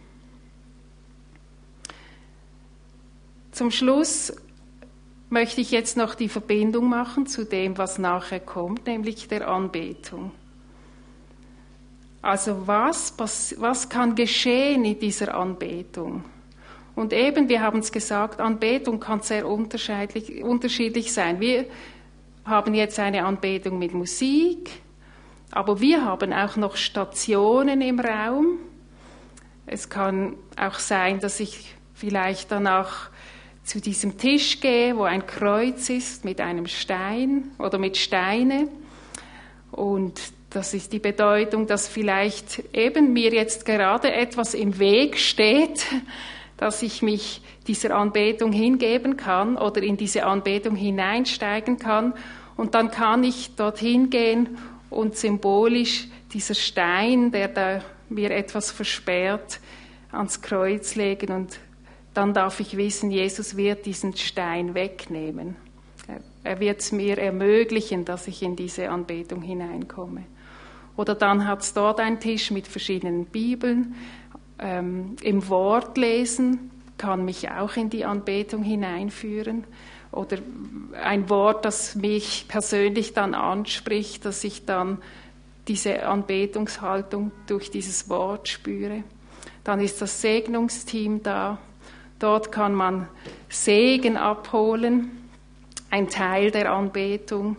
Zum 3.52 3.72
Schluss 3.72 4.34
möchte 5.30 5.62
ich 5.62 5.72
jetzt 5.72 5.98
noch 5.98 6.16
die 6.16 6.30
Verbindung 6.30 6.90
machen 6.90 7.28
zu 7.28 7.46
dem, 7.46 7.78
was 7.78 7.98
nachher 7.98 8.40
kommt, 8.40 8.88
nämlich 8.88 9.28
der 9.28 9.48
Anbetung. 9.48 10.32
Also 12.26 12.66
was, 12.66 13.14
was, 13.20 13.88
kann 13.88 14.16
geschehen 14.16 14.84
in 14.84 14.98
dieser 14.98 15.36
Anbetung? 15.36 16.24
Und 16.96 17.14
eben, 17.14 17.50
wir 17.50 17.62
haben 17.62 17.78
es 17.78 17.92
gesagt, 17.92 18.40
Anbetung 18.40 19.00
kann 19.00 19.22
sehr 19.22 19.48
unterschiedlich, 19.48 20.44
unterschiedlich 20.44 21.14
sein. 21.14 21.40
Wir 21.40 21.68
haben 22.44 22.74
jetzt 22.74 22.98
eine 22.98 23.26
Anbetung 23.26 23.78
mit 23.78 23.94
Musik, 23.94 24.72
aber 25.52 25.80
wir 25.80 26.04
haben 26.04 26.34
auch 26.34 26.56
noch 26.56 26.78
Stationen 26.78 27.82
im 27.82 28.00
Raum. 28.00 28.58
Es 29.68 29.88
kann 29.88 30.36
auch 30.58 30.80
sein, 30.80 31.20
dass 31.20 31.40
ich 31.40 31.76
vielleicht 31.94 32.52
danach 32.52 33.12
zu 33.64 33.80
diesem 33.80 34.18
Tisch 34.18 34.62
gehe, 34.62 34.98
wo 34.98 35.04
ein 35.04 35.28
Kreuz 35.28 35.92
ist 35.92 36.26
mit 36.26 36.42
einem 36.42 36.66
Stein 36.66 37.52
oder 37.60 37.78
mit 37.78 37.98
Steine. 37.98 38.68
Und 39.72 40.20
das 40.56 40.74
ist 40.74 40.94
die 40.94 41.00
Bedeutung, 41.00 41.68
dass 41.68 41.88
vielleicht 41.90 42.64
eben 42.74 43.12
mir 43.12 43.34
jetzt 43.34 43.66
gerade 43.66 44.14
etwas 44.14 44.54
im 44.54 44.80
Weg 44.80 45.18
steht, 45.18 45.86
dass 46.56 46.82
ich 46.82 47.02
mich 47.02 47.42
dieser 47.68 47.96
Anbetung 47.96 48.54
hingeben 48.54 49.18
kann 49.18 49.58
oder 49.58 49.84
in 49.84 49.98
diese 49.98 50.26
Anbetung 50.26 50.76
hineinsteigen 50.76 51.78
kann. 51.78 52.14
Und 52.56 52.74
dann 52.74 52.90
kann 52.90 53.26
ich 53.26 53.56
dorthin 53.56 54.10
gehen 54.10 54.58
und 54.90 55.18
symbolisch 55.18 56.08
dieser 56.32 56.56
Stein, 56.56 57.32
der 57.32 57.50
da 57.50 57.82
mir 58.08 58.32
etwas 58.32 58.72
versperrt, 58.72 59.60
ans 60.12 60.42
Kreuz 60.42 60.96
legen 60.96 61.34
und 61.34 61.60
dann 62.14 62.34
darf 62.34 62.62
ich 62.62 62.78
wissen, 62.78 63.12
Jesus 63.12 63.58
wird 63.58 63.86
diesen 63.86 64.16
Stein 64.16 64.74
wegnehmen. 64.74 65.58
Er 66.46 66.60
wird 66.62 66.80
es 66.80 66.94
mir 66.94 67.18
ermöglichen, 67.18 68.06
dass 68.06 68.28
ich 68.28 68.42
in 68.42 68.56
diese 68.56 68.90
Anbetung 68.90 69.42
hineinkomme. 69.42 70.24
Oder 70.98 71.16
dann 71.16 71.48
hat 71.48 71.62
es 71.62 71.74
dort 71.74 72.00
einen 72.00 72.20
Tisch 72.20 72.52
mit 72.52 72.68
verschiedenen 72.68 73.26
Bibeln. 73.26 73.96
Ähm, 74.60 75.16
Im 75.22 75.48
Wort 75.50 75.98
lesen 75.98 76.72
kann 76.98 77.26
mich 77.26 77.50
auch 77.50 77.76
in 77.76 77.90
die 77.90 78.06
Anbetung 78.06 78.64
hineinführen. 78.64 79.66
Oder 80.12 80.38
ein 81.02 81.30
Wort, 81.30 81.66
das 81.66 81.96
mich 81.96 82.46
persönlich 82.48 83.14
dann 83.14 83.34
anspricht, 83.34 84.24
dass 84.24 84.44
ich 84.46 84.66
dann 84.66 85.00
diese 85.68 86.06
Anbetungshaltung 86.06 87.32
durch 87.48 87.72
dieses 87.72 88.08
Wort 88.10 88.48
spüre. 88.48 89.04
Dann 89.64 89.82
ist 89.82 90.02
das 90.02 90.22
Segnungsteam 90.22 91.24
da. 91.24 91.58
Dort 92.20 92.52
kann 92.52 92.74
man 92.74 93.10
Segen 93.50 94.16
abholen, 94.16 95.12
ein 95.90 96.08
Teil 96.08 96.52
der 96.52 96.72
Anbetung. 96.72 97.58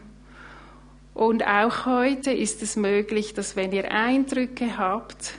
Und 1.16 1.46
auch 1.46 1.86
heute 1.86 2.30
ist 2.30 2.62
es 2.62 2.76
möglich, 2.76 3.32
dass 3.32 3.56
wenn 3.56 3.72
ihr 3.72 3.90
Eindrücke 3.90 4.76
habt, 4.76 5.32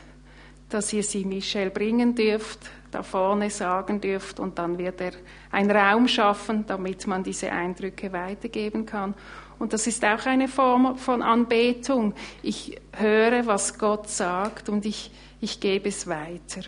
dass 0.70 0.92
ihr 0.92 1.04
sie 1.04 1.24
Michel 1.24 1.70
bringen 1.70 2.16
dürft, 2.16 2.72
da 2.90 3.04
vorne 3.04 3.52
sagen 3.52 4.02
dürft 4.02 4.40
und 4.40 4.58
dann 4.58 4.80
wird 4.80 5.00
er 5.02 5.12
einen 5.52 5.70
Raum 5.70 6.08
schaffen, 6.08 6.66
damit 6.66 7.06
man 7.06 7.24
diese 7.24 7.52
Eindrücke 7.52 8.12
weitergeben 8.12 8.88
kann. 8.88 9.14
Und 9.60 9.72
das 9.72 9.86
ist 9.86 10.04
auch 10.04 10.26
eine 10.26 10.48
Form 10.48 10.98
von 10.98 11.22
Anbetung. 11.22 12.16
Ich 12.42 12.82
höre, 12.94 13.46
was 13.46 13.78
Gott 13.78 14.10
sagt 14.10 14.70
und 14.70 14.84
ich, 14.84 15.12
ich 15.42 15.60
gebe 15.60 15.90
es 15.90 16.08
weiter. 16.08 16.62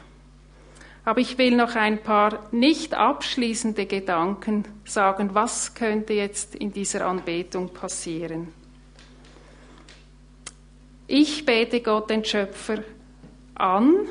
Aber 1.04 1.20
ich 1.20 1.40
will 1.40 1.56
noch 1.56 1.76
ein 1.76 2.04
paar 2.04 2.48
nicht 2.52 2.94
abschließende 2.94 3.88
Gedanken 3.88 4.66
sagen, 4.86 5.32
was 5.34 5.74
könnte 5.74 6.14
jetzt 6.14 6.54
in 6.54 6.72
dieser 6.72 7.08
Anbetung 7.08 7.70
passieren. 7.70 8.59
Ich 11.12 11.44
bete 11.44 11.82
Gott, 11.82 12.12
den 12.12 12.24
Schöpfer, 12.24 12.84
an 13.56 14.08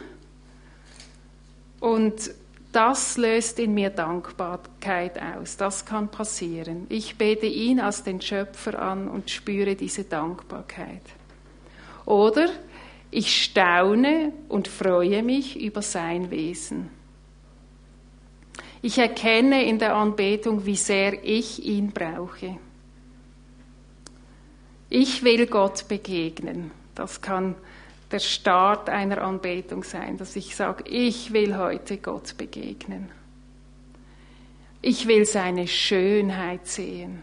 und 1.79 2.33
das 2.73 3.17
löst 3.17 3.61
in 3.61 3.73
mir 3.73 3.91
Dankbarkeit 3.91 5.17
aus. 5.23 5.57
Das 5.57 5.87
kann 5.87 6.09
passieren. 6.09 6.87
Ich 6.89 7.17
bete 7.17 7.47
ihn 7.47 7.79
als 7.79 8.03
den 8.03 8.21
Schöpfer 8.21 8.83
an 8.83 9.07
und 9.07 9.31
spüre 9.31 9.77
diese 9.77 10.03
Dankbarkeit. 10.03 11.03
Oder 12.05 12.49
ich 13.13 13.45
staune 13.45 14.33
und 14.49 14.67
freue 14.67 15.23
mich 15.23 15.57
über 15.59 15.83
sein 15.83 16.33
Wesen. 16.33 16.91
Ich 18.83 18.99
erkenne 18.99 19.65
in 19.65 19.79
der 19.79 19.95
Anbetung, 19.95 20.67
wie 20.67 20.75
sehr 20.75 21.25
ich 21.25 21.65
ihn 21.65 21.93
brauche. 21.93 22.59
Ich 24.91 25.23
will 25.23 25.47
Gott 25.47 25.87
begegnen. 25.87 26.73
Das 26.99 27.21
kann 27.21 27.55
der 28.11 28.19
Start 28.19 28.89
einer 28.89 29.23
Anbetung 29.23 29.85
sein, 29.85 30.17
dass 30.17 30.35
ich 30.35 30.57
sage, 30.57 30.83
ich 30.89 31.33
will 31.33 31.57
heute 31.57 31.97
Gott 31.97 32.37
begegnen. 32.37 33.09
Ich 34.83 35.07
will 35.07 35.25
seine 35.25 35.69
Schönheit 35.69 36.67
sehen. 36.67 37.23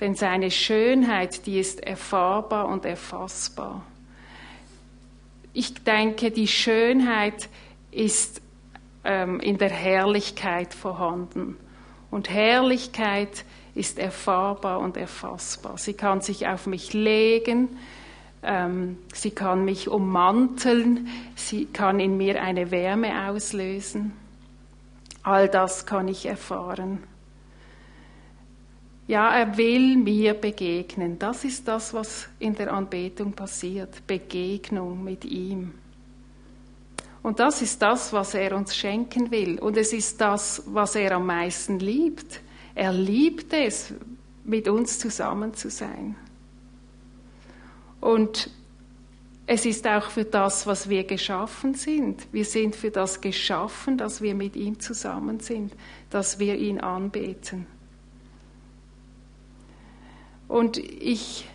Denn 0.00 0.14
seine 0.14 0.50
Schönheit, 0.50 1.44
die 1.44 1.58
ist 1.58 1.82
erfahrbar 1.82 2.68
und 2.68 2.86
erfassbar. 2.86 3.84
Ich 5.52 5.74
denke, 5.84 6.30
die 6.30 6.48
Schönheit 6.48 7.50
ist 7.90 8.40
ähm, 9.04 9.38
in 9.40 9.58
der 9.58 9.70
Herrlichkeit 9.70 10.72
vorhanden. 10.72 11.58
Und 12.10 12.30
Herrlichkeit 12.30 13.44
ist 13.74 13.98
erfahrbar 13.98 14.78
und 14.78 14.96
erfassbar. 14.96 15.76
Sie 15.76 15.92
kann 15.92 16.22
sich 16.22 16.46
auf 16.46 16.66
mich 16.66 16.94
legen, 16.94 17.76
sie 18.42 19.30
kann 19.30 19.64
mich 19.64 19.88
ummanteln, 19.88 21.08
sie 21.34 21.66
kann 21.66 22.00
in 22.00 22.16
mir 22.16 22.40
eine 22.42 22.70
Wärme 22.70 23.28
auslösen. 23.28 24.12
All 25.22 25.48
das 25.48 25.86
kann 25.86 26.06
ich 26.06 26.26
erfahren. 26.26 27.02
Ja, 29.08 29.36
er 29.36 29.56
will 29.56 29.96
mir 29.96 30.34
begegnen. 30.34 31.18
Das 31.18 31.44
ist 31.44 31.68
das, 31.68 31.94
was 31.94 32.28
in 32.38 32.54
der 32.54 32.72
Anbetung 32.72 33.32
passiert. 33.32 34.06
Begegnung 34.06 35.02
mit 35.02 35.24
ihm. 35.24 35.74
Und 37.22 37.40
das 37.40 37.62
ist 37.62 37.82
das, 37.82 38.12
was 38.12 38.34
er 38.34 38.56
uns 38.56 38.76
schenken 38.76 39.30
will. 39.30 39.58
Und 39.58 39.76
es 39.76 39.92
ist 39.92 40.20
das, 40.20 40.62
was 40.66 40.94
er 40.94 41.12
am 41.12 41.26
meisten 41.26 41.78
liebt. 41.78 42.40
Er 42.74 42.92
liebt 42.92 43.52
es, 43.52 43.92
mit 44.44 44.68
uns 44.68 44.98
zusammen 44.98 45.54
zu 45.54 45.70
sein. 45.70 46.14
Und 48.00 48.50
es 49.46 49.64
ist 49.64 49.86
auch 49.86 50.10
für 50.10 50.24
das, 50.24 50.66
was 50.66 50.88
wir 50.88 51.04
geschaffen 51.04 51.74
sind. 51.74 52.26
Wir 52.32 52.44
sind 52.44 52.74
für 52.74 52.90
das 52.90 53.20
geschaffen, 53.20 53.96
dass 53.96 54.20
wir 54.20 54.34
mit 54.34 54.56
ihm 54.56 54.80
zusammen 54.80 55.40
sind, 55.40 55.72
dass 56.10 56.38
wir 56.38 56.56
ihn 56.56 56.80
anbeten. 56.80 57.66
Und 60.48 60.78
ich 60.78 61.48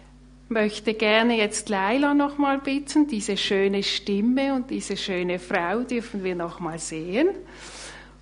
möchte 0.48 0.94
gerne 0.94 1.38
jetzt 1.38 1.70
Leila 1.70 2.14
noch 2.14 2.38
mal 2.38 2.60
bitten, 2.60 3.08
diese 3.08 3.38
schöne 3.38 3.84
Stimme 3.84 4.54
und 4.54 4.70
diese 4.70 4.98
schöne 4.98 5.40
Frau 5.40 5.82
dürfen 5.82 6.24
wir 6.24 6.36
noch 6.36 6.60
mal 6.60 6.80
sehen. 6.80 7.30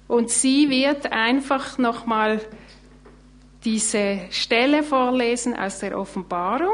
Und 0.07 0.30
sie 0.30 0.70
wird 0.70 1.11
einfach 1.11 1.78
noch 1.78 2.05
mal 2.05 2.41
diese 3.65 4.22
Stelle 4.32 4.84
vorlesen 4.84 5.55
aus 5.55 5.80
der 5.80 5.97
Offenbarung. 5.97 6.74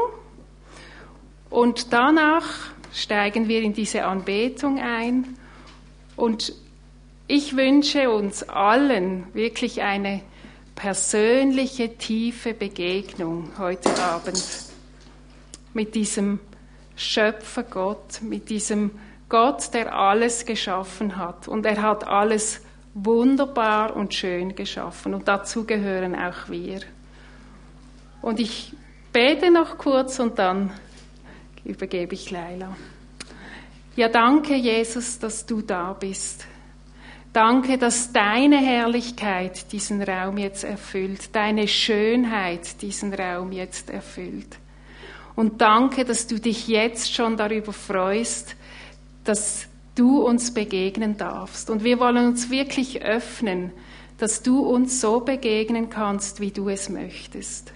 Und 1.56 1.94
danach 1.94 2.44
steigen 2.92 3.48
wir 3.48 3.62
in 3.62 3.72
diese 3.72 4.04
Anbetung 4.04 4.78
ein. 4.78 5.38
Und 6.14 6.52
ich 7.28 7.56
wünsche 7.56 8.10
uns 8.10 8.42
allen 8.42 9.24
wirklich 9.32 9.80
eine 9.80 10.20
persönliche, 10.74 11.96
tiefe 11.96 12.52
Begegnung 12.52 13.52
heute 13.56 13.88
Abend 14.02 14.44
mit 15.72 15.94
diesem 15.94 16.40
Schöpfer 16.94 17.62
Gott, 17.62 18.20
mit 18.20 18.50
diesem 18.50 18.90
Gott, 19.30 19.72
der 19.72 19.96
alles 19.96 20.44
geschaffen 20.44 21.16
hat. 21.16 21.48
Und 21.48 21.64
er 21.64 21.80
hat 21.80 22.06
alles 22.06 22.60
wunderbar 22.92 23.96
und 23.96 24.12
schön 24.12 24.54
geschaffen. 24.54 25.14
Und 25.14 25.26
dazu 25.26 25.64
gehören 25.64 26.16
auch 26.16 26.50
wir. 26.50 26.80
Und 28.20 28.40
ich 28.40 28.74
bete 29.14 29.50
noch 29.50 29.78
kurz 29.78 30.18
und 30.18 30.38
dann 30.38 30.70
übergebe 31.66 32.14
ich 32.14 32.30
Leila. 32.30 32.76
Ja, 33.96 34.08
danke, 34.08 34.54
Jesus, 34.54 35.18
dass 35.18 35.46
du 35.46 35.62
da 35.62 35.92
bist. 35.92 36.46
Danke, 37.32 37.76
dass 37.76 38.12
deine 38.12 38.56
Herrlichkeit 38.56 39.72
diesen 39.72 40.02
Raum 40.02 40.38
jetzt 40.38 40.64
erfüllt, 40.64 41.34
deine 41.34 41.68
Schönheit 41.68 42.80
diesen 42.80 43.12
Raum 43.12 43.52
jetzt 43.52 43.90
erfüllt. 43.90 44.58
Und 45.34 45.60
danke, 45.60 46.04
dass 46.06 46.26
du 46.26 46.40
dich 46.40 46.66
jetzt 46.66 47.12
schon 47.12 47.36
darüber 47.36 47.74
freust, 47.74 48.56
dass 49.24 49.66
du 49.94 50.22
uns 50.22 50.54
begegnen 50.54 51.18
darfst. 51.18 51.68
Und 51.68 51.84
wir 51.84 52.00
wollen 52.00 52.26
uns 52.26 52.48
wirklich 52.48 53.02
öffnen, 53.02 53.72
dass 54.18 54.42
du 54.42 54.60
uns 54.60 55.00
so 55.00 55.20
begegnen 55.20 55.90
kannst, 55.90 56.40
wie 56.40 56.52
du 56.52 56.68
es 56.68 56.88
möchtest. 56.88 57.72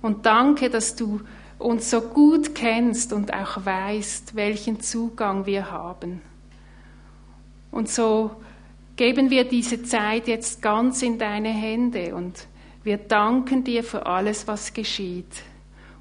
Und 0.00 0.24
danke, 0.24 0.70
dass 0.70 0.96
du 0.96 1.20
uns 1.64 1.88
so 1.88 2.02
gut 2.02 2.54
kennst 2.54 3.14
und 3.14 3.32
auch 3.32 3.64
weißt, 3.64 4.34
welchen 4.34 4.80
Zugang 4.80 5.46
wir 5.46 5.70
haben. 5.70 6.20
Und 7.70 7.88
so 7.88 8.32
geben 8.96 9.30
wir 9.30 9.48
diese 9.48 9.82
Zeit 9.82 10.28
jetzt 10.28 10.60
ganz 10.60 11.00
in 11.00 11.18
deine 11.18 11.48
Hände 11.48 12.14
und 12.14 12.46
wir 12.82 12.98
danken 12.98 13.64
dir 13.64 13.82
für 13.82 14.04
alles, 14.04 14.46
was 14.46 14.74
geschieht. 14.74 15.42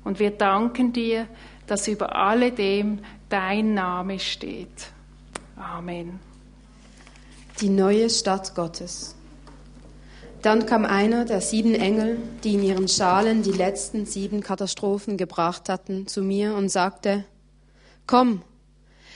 Und 0.03 0.19
wir 0.19 0.31
danken 0.31 0.91
dir, 0.91 1.27
dass 1.65 1.87
über 1.87 2.13
alledem 2.13 2.99
dein 3.29 3.73
Name 3.73 4.19
steht. 4.19 4.91
Amen. 5.55 6.19
Die 7.61 7.69
neue 7.69 8.09
Stadt 8.09 8.53
Gottes. 8.53 9.15
Dann 10.43 10.65
kam 10.65 10.83
einer 10.83 11.23
der 11.23 11.39
sieben 11.39 11.73
Engel, 11.73 12.17
die 12.43 12.55
in 12.55 12.63
ihren 12.63 12.89
Schalen 12.89 13.43
die 13.43 13.53
letzten 13.53 14.05
sieben 14.05 14.41
Katastrophen 14.41 15.15
gebracht 15.15 15.69
hatten, 15.69 16.05
zu 16.05 16.21
mir 16.21 16.55
und 16.55 16.67
sagte, 16.67 17.23
Komm, 18.07 18.41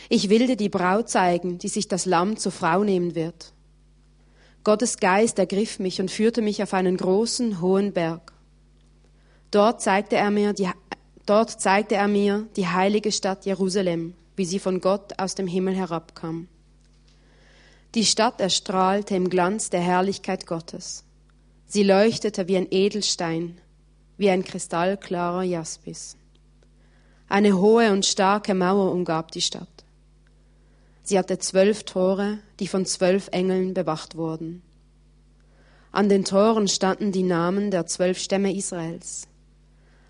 ich 0.08 0.30
will 0.30 0.48
dir 0.48 0.56
die 0.56 0.70
Braut 0.70 1.10
zeigen, 1.10 1.58
die 1.58 1.68
sich 1.68 1.90
das 1.90 2.06
Lamm 2.06 2.38
zur 2.38 2.54
Frau 2.54 2.86
nehmen 2.86 3.14
wird. 3.14 3.52
Gottes 4.64 5.00
Geist 5.00 5.38
ergriff 5.38 5.80
mich 5.80 6.00
und 6.00 6.10
führte 6.10 6.42
mich 6.42 6.64
auf 6.64 6.74
einen 6.74 6.96
großen, 6.96 7.60
hohen 7.60 7.92
Berg. 7.92 8.32
Dort 9.52 9.82
zeigte 9.82 10.16
er 10.16 10.32
mir 10.32 10.54
die, 10.54 10.70
dort 11.26 11.60
zeigte 11.60 11.96
er 11.96 12.08
mir 12.08 12.48
die 12.56 12.68
heilige 12.68 13.12
Stadt 13.12 13.46
Jerusalem, 13.46 14.14
wie 14.38 14.46
sie 14.46 14.60
von 14.60 14.80
Gott 14.80 15.20
aus 15.20 15.36
dem 15.36 15.48
Himmel 15.48 15.76
herabkam. 15.76 16.48
Die 17.96 18.06
Stadt 18.06 18.40
erstrahlte 18.40 19.16
im 19.16 19.30
Glanz 19.30 19.70
der 19.70 19.82
Herrlichkeit 19.82 20.48
Gottes. 20.48 21.04
Sie 21.70 21.84
leuchtete 21.84 22.48
wie 22.48 22.56
ein 22.56 22.68
Edelstein, 22.72 23.60
wie 24.18 24.30
ein 24.30 24.46
kristallklarer 24.46 25.44
Jaspis. 25.44 26.16
Eine 27.28 27.58
hohe 27.58 27.92
und 27.92 28.06
starke 28.06 28.54
Mauer 28.54 28.94
umgab 28.94 29.32
die 29.32 29.42
Stadt. 29.42 29.68
Sie 31.04 31.20
hatte 31.20 31.40
zwölf 31.40 31.84
Tore, 31.84 32.40
die 32.62 32.68
von 32.68 32.86
zwölf 32.86 33.28
Engeln 33.34 33.74
bewacht 33.74 34.16
wurden. 34.16 34.62
An 35.92 36.08
den 36.08 36.24
Toren 36.24 36.70
standen 36.70 37.12
die 37.12 37.24
Namen 37.24 37.70
der 37.70 37.86
zwölf 37.86 38.18
Stämme 38.18 38.56
Israels. 38.56 39.28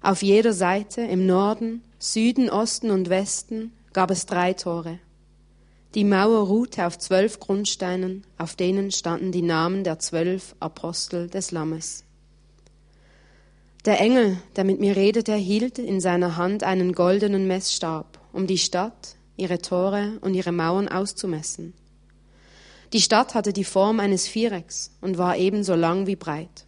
Auf 0.01 0.21
jeder 0.21 0.53
Seite, 0.53 1.01
im 1.01 1.25
Norden, 1.25 1.81
Süden, 1.97 2.51
Osten 2.51 2.91
und 2.91 3.09
Westen, 3.09 3.73
gab 3.93 4.11
es 4.11 4.27
drei 4.27 4.53
Tore. 4.53 4.99
Die 5.95 6.03
Mauer 6.03 6.47
ruhte 6.47 6.85
auf 6.85 6.99
zwölf 6.99 7.39
Grundsteinen, 7.39 8.25
auf 8.37 8.55
denen 8.55 8.91
standen 8.91 9.31
die 9.31 9.41
Namen 9.41 9.83
der 9.83 9.99
zwölf 9.99 10.55
Apostel 10.59 11.29
des 11.29 11.51
Lammes. 11.51 12.03
Der 13.85 14.01
Engel, 14.01 14.37
der 14.57 14.65
mit 14.65 14.81
mir 14.81 14.97
redete, 14.97 15.33
hielt 15.33 15.79
in 15.79 16.01
seiner 16.01 16.35
Hand 16.35 16.63
einen 16.63 16.91
goldenen 16.91 17.47
Messstab, 17.47 18.19
um 18.33 18.45
die 18.45 18.57
Stadt, 18.57 19.15
ihre 19.37 19.59
Tore 19.59 20.17
und 20.19 20.33
ihre 20.33 20.51
Mauern 20.51 20.89
auszumessen. 20.89 21.73
Die 22.91 23.01
Stadt 23.01 23.33
hatte 23.33 23.53
die 23.53 23.63
Form 23.63 24.01
eines 24.01 24.27
Vierecks 24.27 24.91
und 24.99 25.17
war 25.17 25.37
ebenso 25.37 25.75
lang 25.75 26.05
wie 26.05 26.17
breit. 26.17 26.65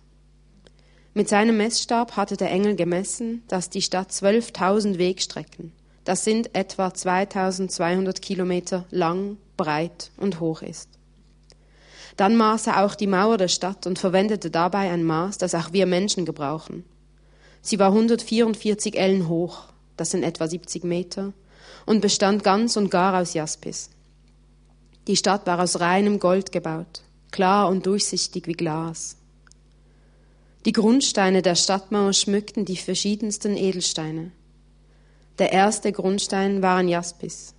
Mit 1.13 1.27
seinem 1.27 1.57
Messstab 1.57 2.15
hatte 2.15 2.37
der 2.37 2.51
Engel 2.51 2.75
gemessen, 2.75 3.43
dass 3.49 3.69
die 3.69 3.81
Stadt 3.81 4.11
12.000 4.11 4.97
Wegstrecken, 4.97 5.73
das 6.09 6.23
sind 6.23 6.55
etwa 6.55 6.91
2200 6.91 8.19
Kilometer 8.19 8.85
lang, 8.89 9.37
breit 9.57 10.09
und 10.17 10.39
hoch 10.39 10.63
ist. 10.63 10.89
Dann 12.17 12.35
maß 12.35 12.65
er 12.65 12.83
auch 12.83 12.95
die 12.95 13.05
Mauer 13.05 13.37
der 13.37 13.47
Stadt 13.47 13.85
und 13.85 13.99
verwendete 13.99 14.49
dabei 14.49 14.89
ein 14.89 15.03
Maß, 15.03 15.37
das 15.37 15.53
auch 15.53 15.71
wir 15.71 15.85
Menschen 15.85 16.25
gebrauchen. 16.25 16.83
Sie 17.61 17.77
war 17.77 17.89
144 17.89 18.97
Ellen 18.97 19.29
hoch, 19.29 19.65
das 19.97 20.09
sind 20.09 20.23
etwa 20.23 20.47
70 20.47 20.83
Meter, 20.83 21.31
und 21.85 22.01
bestand 22.01 22.43
ganz 22.43 22.75
und 22.75 22.89
gar 22.89 23.21
aus 23.21 23.35
Jaspis. 23.35 23.91
Die 25.05 25.15
Stadt 25.15 25.45
war 25.45 25.59
aus 25.59 25.79
reinem 25.79 26.17
Gold 26.17 26.51
gebaut, 26.51 27.03
klar 27.29 27.69
und 27.69 27.85
durchsichtig 27.85 28.47
wie 28.47 28.53
Glas. 28.53 29.15
Die 30.65 30.73
Grundsteine 30.73 31.43
der 31.43 31.53
Stadtmauer 31.53 32.13
schmückten 32.13 32.65
die 32.65 32.77
verschiedensten 32.77 33.55
Edelsteine. 33.55 34.31
Der 35.39 35.53
erste 35.53 35.93
Grundstein 35.93 36.61
war 36.61 36.77
ein 36.77 36.89
Jaspis, 36.89 37.55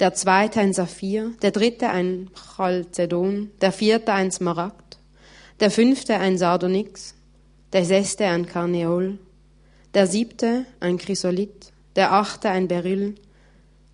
der 0.00 0.14
zweite 0.14 0.60
ein 0.60 0.72
Saphir, 0.72 1.32
der 1.42 1.50
dritte 1.50 1.90
ein 1.90 2.30
Chalcedon, 2.34 3.50
der 3.60 3.70
vierte 3.70 4.14
ein 4.14 4.32
Smaragd, 4.32 4.98
der 5.60 5.70
fünfte 5.70 6.16
ein 6.16 6.38
Sardonyx, 6.38 7.14
der 7.74 7.84
sechste 7.84 8.24
ein 8.24 8.46
Karneol, 8.46 9.18
der 9.92 10.06
siebte 10.06 10.64
ein 10.80 10.96
Chrysolith, 10.96 11.70
der 11.96 12.14
achte 12.14 12.48
ein 12.48 12.66
Beryl, 12.66 13.16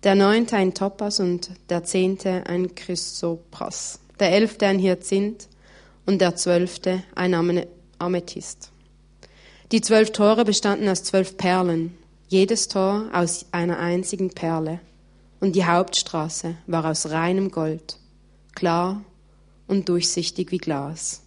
der 0.03 0.15
neunte 0.15 0.55
ein 0.55 0.73
Topas 0.73 1.19
und 1.19 1.49
der 1.69 1.83
zehnte 1.83 2.45
ein 2.45 2.73
Chrysopras, 2.73 3.99
der 4.17 4.31
elfte 4.31 4.65
ein 4.67 4.79
Hyazinth 4.79 5.49
und 6.05 6.21
der 6.21 6.37
zwölfte 6.37 7.03
ein 7.15 7.33
Amethyst. 7.99 8.71
Die 9.73 9.81
zwölf 9.81 10.11
Tore 10.13 10.45
bestanden 10.45 10.87
aus 10.87 11.03
zwölf 11.03 11.35
Perlen, 11.35 11.97
jedes 12.27 12.67
Tor 12.67 13.09
aus 13.13 13.45
einer 13.51 13.79
einzigen 13.79 14.29
Perle, 14.29 14.79
und 15.39 15.55
die 15.55 15.65
Hauptstraße 15.65 16.55
war 16.65 16.85
aus 16.85 17.09
reinem 17.09 17.51
Gold, 17.51 17.99
klar 18.55 19.03
und 19.67 19.89
durchsichtig 19.89 20.51
wie 20.51 20.57
Glas. 20.57 21.24